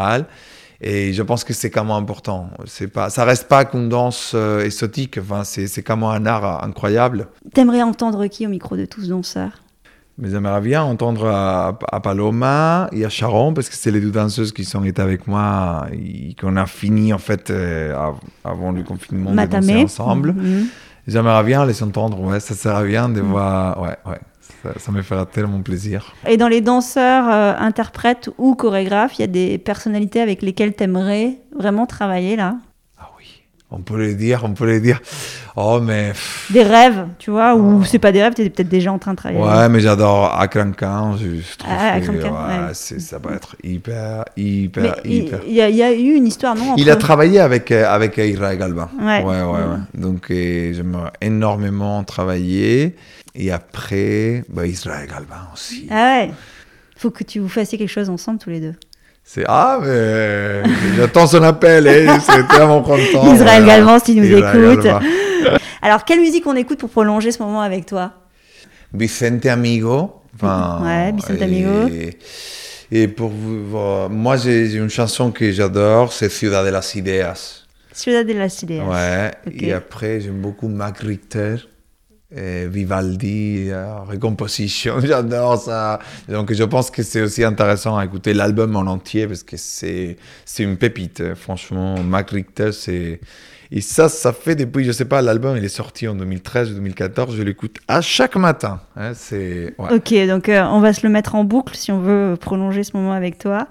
[0.82, 2.50] Et je pense que c'est quand même important.
[2.66, 5.18] C'est pas, ça reste pas qu'une danse euh, exotique.
[5.22, 7.28] Enfin, c'est, c'est quand même un art incroyable.
[7.54, 9.62] T'aimerais entendre qui au micro de tous danseurs
[10.18, 14.54] Mais j'aimerais bien entendre à, Paloma et à Sharon parce que c'est les deux danseuses
[14.54, 17.94] qui sont été avec moi et qu'on a fini en fait euh,
[18.46, 20.32] avant le confinement de danser ensemble.
[20.32, 20.66] Mm-hmm.
[21.08, 22.22] J'aimerais bien les entendre.
[22.22, 23.26] Ouais, ça serait bien de mm.
[23.26, 23.82] voir.
[23.82, 24.20] Ouais, ouais.
[24.78, 26.14] Ça, me fera tellement plaisir.
[26.28, 30.76] Et dans les danseurs, euh, interprètes ou chorégraphes, il y a des personnalités avec lesquelles
[30.76, 32.58] tu aimerais vraiment travailler là?
[33.00, 35.00] Ah oui, on peut le dire, on peut le dire.
[35.56, 36.12] Oh, mais.
[36.50, 37.84] Des rêves, tu vois, ou oh.
[37.86, 39.42] c'est pas des rêves, tu es peut-être déjà en train de travailler.
[39.42, 41.16] Ouais, mais j'adore Akrankan.
[41.18, 45.40] Je trouve ah, que, ouais, ça va être hyper, hyper, hyper.
[45.48, 48.58] Il y, y, a eu une histoire, non Il a travaillé avec, euh, avec Israël
[48.58, 48.90] Galba.
[49.00, 49.78] Ouais, ouais, ouais.
[49.94, 52.96] Donc, j'aimerais énormément travailler.
[53.36, 55.88] Et après, bah, Israël Galvin aussi.
[55.90, 56.32] Ah ouais
[57.00, 58.76] faut que tu vous fassiez quelque chose ensemble tous les deux.
[59.24, 60.64] C'est ah mais
[60.98, 63.34] j'attends son appel et c'est tellement content.
[63.34, 64.88] Israël Galvin si nous écoute.
[65.82, 68.14] Alors quelle musique on écoute pour prolonger ce moment avec toi?
[68.94, 70.22] Vicente Amigo.
[70.36, 71.90] Enfin, ouais, Vicente Amigo.
[72.92, 77.66] Et, pour vous, moi j'ai une chanson que j'adore, c'est Ciudad de las Ideas.
[77.94, 78.84] Ciudad de las Ideas.
[78.84, 79.32] Ouais.
[79.54, 81.56] Et après j'aime beaucoup Mac Richter.
[82.32, 86.00] Vivaldi, euh, recomposition, j'adore ça.
[86.28, 90.18] Donc je pense que c'est aussi intéressant à écouter l'album en entier parce que c'est
[90.46, 91.22] c'est une pépite.
[91.22, 93.20] Euh, franchement, Mac Richter, c'est
[93.72, 96.76] et ça, ça fait depuis, je sais pas, l'album il est sorti en 2013 ou
[96.76, 98.82] 2014, je l'écoute à chaque matin.
[98.96, 102.36] Hein, c'est Ok, donc euh, on va se le mettre en boucle si on veut
[102.40, 103.68] prolonger ce moment avec toi.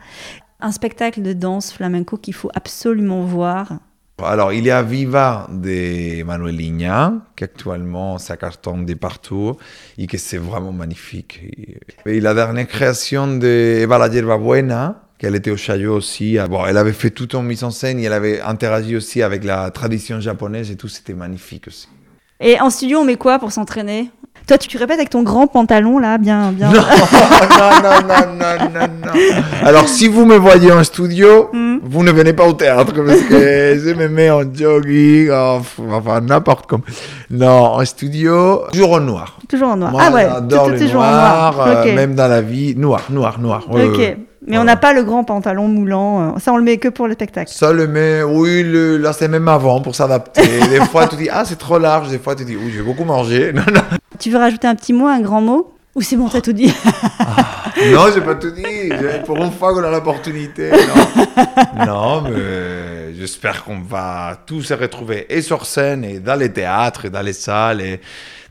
[0.61, 3.79] Un spectacle de danse flamenco qu'il faut absolument voir.
[4.21, 9.57] Alors, il y a Viva de Manuel Ligna, qui actuellement ça cartonne de partout
[9.97, 11.41] et que c'est vraiment magnifique.
[12.05, 13.47] Et la dernière création de
[13.81, 16.37] Eva la Yerba Buena, qu'elle était au Chaillot aussi.
[16.51, 19.45] Bon, elle avait fait tout en mise en scène et elle avait interagi aussi avec
[19.45, 21.89] la tradition japonaise et tout, c'était magnifique aussi.
[22.41, 24.11] Et en studio, on met quoi pour s'entraîner?
[24.49, 26.53] Toi, tu, répètes avec ton grand pantalon, là, bien.
[26.53, 26.73] bien...
[26.73, 26.89] Non, non,
[27.83, 31.81] non, non, non, non, Alors, si vous me voyez en studio, hmm.
[31.83, 36.67] vous ne venez pas au théâtre, parce que je me mets en jogging, enfin, n'importe
[36.67, 36.83] comment.
[37.31, 39.39] Non, en studio, toujours en noir.
[39.49, 39.93] Toujours en noir.
[40.01, 41.69] ah ouais, j'adore le noir, noir.
[41.69, 42.75] Euh, même dans la vie.
[42.75, 43.67] Noir, noir, noir.
[43.71, 44.17] ok.
[44.47, 46.37] Mais on n'a pas le grand pantalon moulant.
[46.37, 47.51] Euh, ça, on le met que pour le spectacle.
[47.53, 50.41] Ça, le met, oui, le, là, c'est même avant pour s'adapter.
[50.71, 52.09] des fois, tu dis, ah, c'est trop large.
[52.09, 53.53] Des fois, tu dis, oui, j'ai beaucoup mangé.
[53.59, 53.98] Non, non.
[54.19, 56.73] Tu veux rajouter un petit mot, un grand mot Ou c'est bon, t'as tout dit
[57.21, 58.91] ah, Non, j'ai pas tout dit.
[59.25, 60.71] Pour une fois qu'on a l'opportunité.
[60.71, 61.87] Non.
[61.87, 67.07] non, mais j'espère qu'on va tous se retrouver et sur scène, et dans les théâtres,
[67.07, 67.81] et dans les salles.
[67.81, 68.01] Et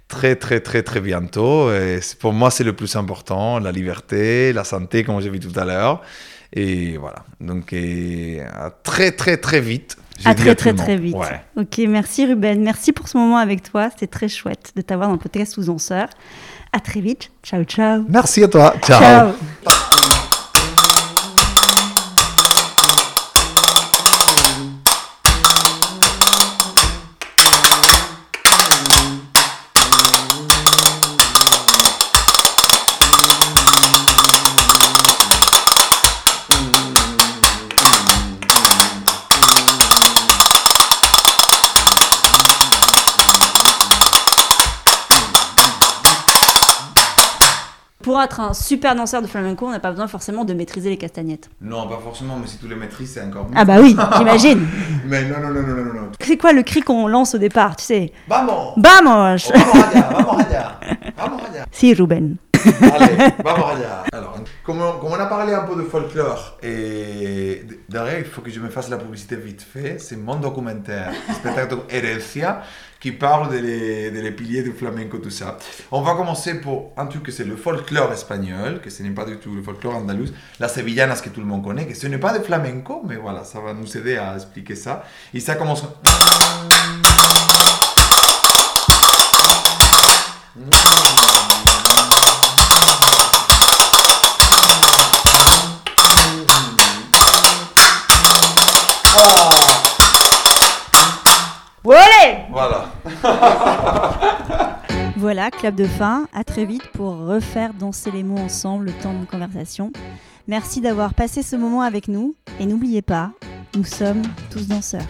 [0.08, 1.72] très, très, très, très bientôt.
[1.72, 5.58] Et pour moi, c'est le plus important, la liberté, la santé, comme j'ai vu tout
[5.60, 6.02] à l'heure.
[6.54, 7.26] Et voilà.
[7.42, 9.98] Donc, à très, très, très vite.
[10.26, 11.16] À très, très, très vite.
[11.56, 12.62] Ok, merci Ruben.
[12.62, 13.90] Merci pour ce moment avec toi.
[13.92, 16.08] C'était très chouette de t'avoir dans le podcast sous sœur.
[16.74, 17.32] À très vite.
[17.44, 18.04] Ciao, ciao.
[18.10, 18.76] Merci à toi.
[18.82, 19.00] ciao.
[19.00, 19.74] ciao.
[48.08, 50.96] Pour être un super danseur de flamenco, on n'a pas besoin forcément de maîtriser les
[50.96, 51.50] castagnettes.
[51.60, 53.54] Non, pas forcément, mais si tu les maîtrises, c'est encore mieux.
[53.54, 54.66] Ah bah oui, j'imagine.
[55.06, 56.12] mais non, non, non, non, non, non.
[56.22, 58.14] C'est quoi le cri qu'on lance au départ, tu sais?
[58.30, 60.80] Vamos Vamos oh, Vamos allá, vamos allá
[61.18, 62.38] Vamos allá Si, Ruben.
[62.64, 67.66] Allez, vamos allá Alors, comme on, comme on, a parlé un peu de folklore, et
[67.88, 71.78] derrière, il faut que je me fasse la publicité vite fait, c'est mon documentaire, spectacle
[71.90, 72.62] Herencia,
[73.00, 75.58] qui parle des de les piliers du flamenco, tout ça.
[75.92, 79.26] On va commencer pour un truc que c'est le folklore espagnol, que ce n'est pas
[79.26, 80.30] du tout le folklore andalous,
[80.60, 83.44] la sevillanas que tout le monde connaît, que ce n'est pas de flamenco, mais voilà,
[83.44, 85.04] ça va nous aider à expliquer ça.
[85.34, 85.84] Et ça commence...
[102.52, 102.86] Voilà.
[105.18, 106.28] Voilà, clap de fin.
[106.32, 109.92] À très vite pour refaire danser les mots ensemble le temps d'une conversation.
[110.48, 112.36] Merci d'avoir passé ce moment avec nous.
[112.60, 113.32] Et n'oubliez pas,
[113.76, 115.08] nous sommes tous danseurs.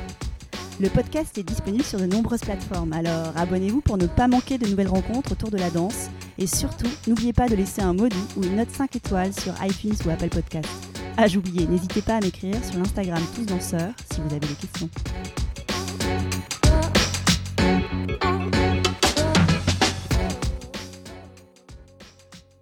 [0.79, 4.67] Le podcast est disponible sur de nombreuses plateformes, alors abonnez-vous pour ne pas manquer de
[4.67, 6.09] nouvelles rencontres autour de la danse.
[6.37, 9.53] Et surtout, n'oubliez pas de laisser un mot doux ou une note 5 étoiles sur
[9.61, 10.96] iTunes ou Apple Podcast.
[11.19, 14.87] Ah, j'oubliais, n'hésitez pas à m'écrire sur l'Instagram Tous Danseurs si vous avez des questions.